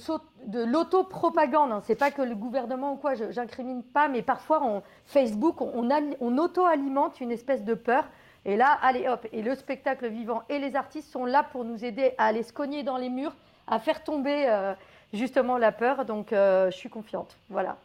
[0.46, 1.72] de l'autopropagande.
[1.72, 1.82] Hein.
[1.84, 5.88] C'est pas que le gouvernement ou quoi, j'incrimine pas, mais parfois en Facebook, on,
[6.20, 8.04] on auto-alimente une espèce de peur.
[8.44, 11.84] Et là, allez hop, et le spectacle vivant et les artistes sont là pour nous
[11.84, 13.34] aider à aller se cogner dans les murs,
[13.66, 14.72] à faire tomber euh,
[15.12, 16.04] justement la peur.
[16.04, 17.36] Donc, euh, je suis confiante.
[17.48, 17.78] Voilà.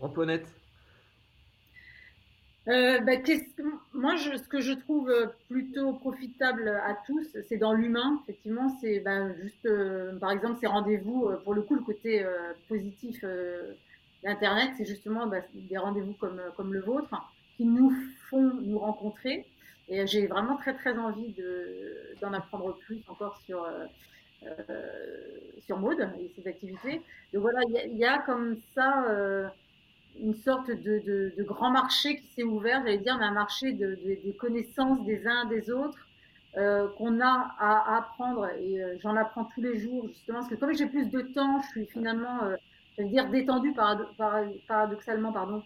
[0.00, 0.46] Antoinette
[2.68, 3.12] euh, bah,
[3.94, 8.20] moi, je, ce que je trouve euh, plutôt profitable à tous, c'est dans l'humain.
[8.24, 11.30] Effectivement, c'est bah, juste, euh, par exemple, ces rendez-vous.
[11.44, 12.24] pour le coup, le côté
[12.68, 13.24] positif
[14.24, 17.14] d'Internet, c'est justement bah, des rendez-vous comme comme le vôtre
[17.56, 17.92] qui nous
[18.28, 19.46] font nous rencontrer.
[19.88, 23.64] Et j'ai vraiment très très envie de d'en apprendre plus encore sur
[25.60, 27.02] sur Maude et ses activités.
[27.32, 29.04] Donc voilà, il y, a comme ça
[30.20, 34.36] une sorte de, grand marché qui s'est ouvert, j'allais dire, mais un marché de, des
[34.38, 36.06] connaissances des uns des autres
[36.56, 38.48] euh, qu'on a à, apprendre.
[38.58, 41.60] Et euh, j'en apprends tous les jours, justement, parce que comme j'ai plus de temps,
[41.62, 42.56] je suis finalement, euh,
[42.96, 45.62] j'allais dire, détendue paradoxalement, pardon,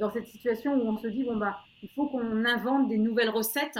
[0.00, 3.30] dans cette situation où on se dit, bon, bah, il faut qu'on invente des nouvelles
[3.30, 3.78] recettes.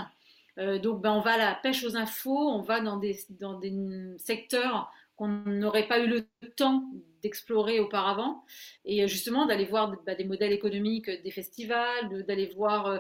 [0.82, 3.72] Donc, ben, on va à la pêche aux infos, on va dans des, dans des
[4.18, 6.84] secteurs qu'on n'aurait pas eu le temps
[7.22, 8.44] d'explorer auparavant
[8.84, 12.98] et euh, justement d'aller voir bah, des modèles économiques des festivals, d'aller voir euh,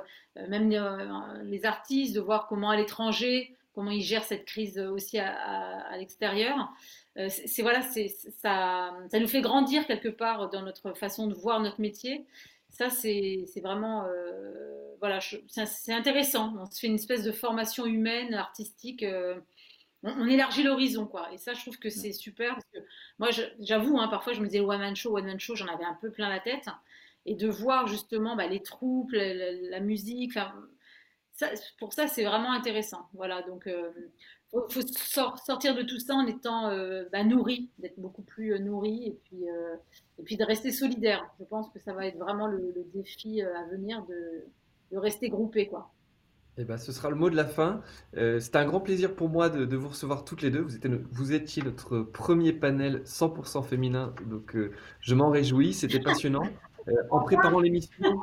[0.48, 5.20] même euh, les artistes, de voir comment à l'étranger, comment ils gèrent cette crise aussi
[5.20, 6.72] à, l'extérieur.
[7.28, 11.80] c'est voilà, ça, ça nous fait grandir quelque part dans notre façon de voir notre
[11.80, 12.26] métier.
[12.70, 14.06] Ça, c'est vraiment,
[15.00, 16.54] voilà, c'est intéressant.
[16.58, 19.04] On se fait une espèce de formation humaine, artistique
[20.02, 21.32] on, élargit l'horizon, quoi.
[21.32, 22.78] Et ça, je trouve que c'est super parce que
[23.18, 25.84] moi, j'avoue, hein, parfois, je me disais one man show, one man show, j'en avais
[25.84, 26.68] un peu plein la tête.
[27.26, 30.34] Et de voir justement bah, les troupes, la, musique,
[31.32, 33.08] ça, pour ça, c'est vraiment intéressant.
[33.12, 33.90] Voilà, donc euh,
[34.50, 39.06] faut, sortir de tout ça en étant euh, bah, nourri, d'être beaucoup plus euh, nourri
[39.06, 39.44] et puis,
[40.18, 41.28] et puis de rester solidaire.
[41.38, 45.92] Je pense que ça va être vraiment le, défi à venir de, rester groupé, quoi.
[46.60, 47.80] Eh ben, ce sera le mot de la fin.
[48.16, 50.60] Euh, C'était un grand plaisir pour moi de, vous recevoir toutes les deux.
[50.60, 55.72] Vous, étiez, vous étiez notre premier panel 100% féminin, donc euh, je m'en réjouis.
[55.72, 56.42] C'était passionnant.
[56.88, 58.20] Euh, en préparant l'émission,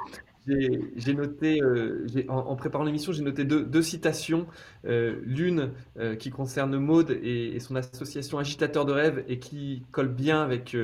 [0.47, 4.45] j'ai noté, euh, en, préparant l'émission, j'ai noté deux, citations.
[4.85, 10.09] Euh, L'une euh, qui concerne Maude et, son association Agitateur de rêve et qui colle
[10.09, 10.77] bien avec,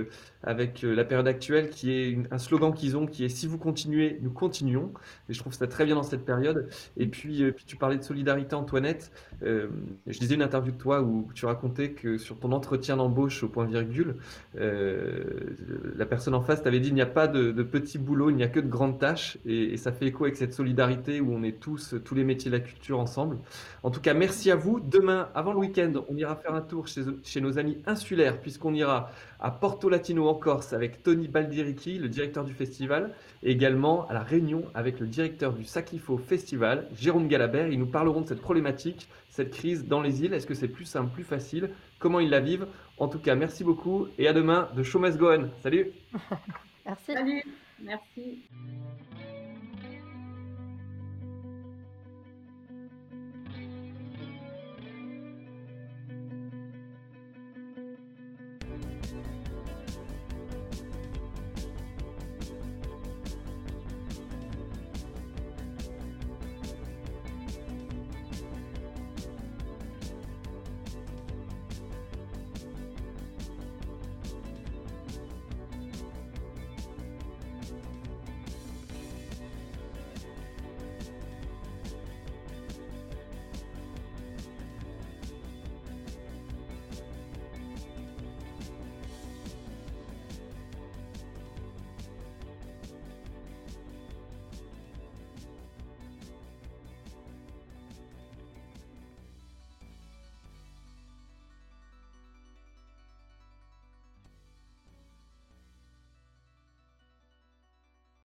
[0.43, 4.18] avec la période actuelle, qui est un slogan qu'ils ont qui est Si vous continuez,
[4.22, 4.91] nous continuons.
[5.30, 6.70] Et je trouve ça très bien dans cette période.
[6.97, 9.12] Et puis, tu parlais de solidarité, Antoinette.
[9.41, 13.49] je lisais une interview de toi où tu racontais que sur ton entretien d'embauche au
[13.49, 14.16] point virgule,
[14.55, 18.36] la personne en face t'avait dit il n'y a pas de, de petits boulots, il
[18.36, 21.43] n'y a que de grandes tâches et, ça fait écho avec cette solidarité où on
[21.43, 23.37] est tous, tous les métiers de la culture ensemble.
[23.83, 24.79] En tout cas, merci à vous.
[24.79, 28.73] Demain, avant le week-end, on ira faire un tour chez, chez nos amis insulaires, puisqu'on
[28.73, 34.07] ira à Porto Latino en Corse avec Tony Baldiricchi, le directeur du festival, et également
[34.07, 37.67] à la Réunion avec le directeur du Sakifo Festival, Jérôme Galabert.
[37.67, 40.33] Ils nous parleront de cette problématique, cette crise dans les îles.
[40.33, 41.71] Est-ce que c'est plus simple, plus facile?
[41.99, 42.67] Comment ils la vivent?
[42.97, 45.49] En tout cas, merci beaucoup et à demain de Show Must Go On.
[45.61, 45.91] Salut
[46.85, 47.13] Merci.
[47.13, 47.43] Salut,
[47.79, 48.41] merci.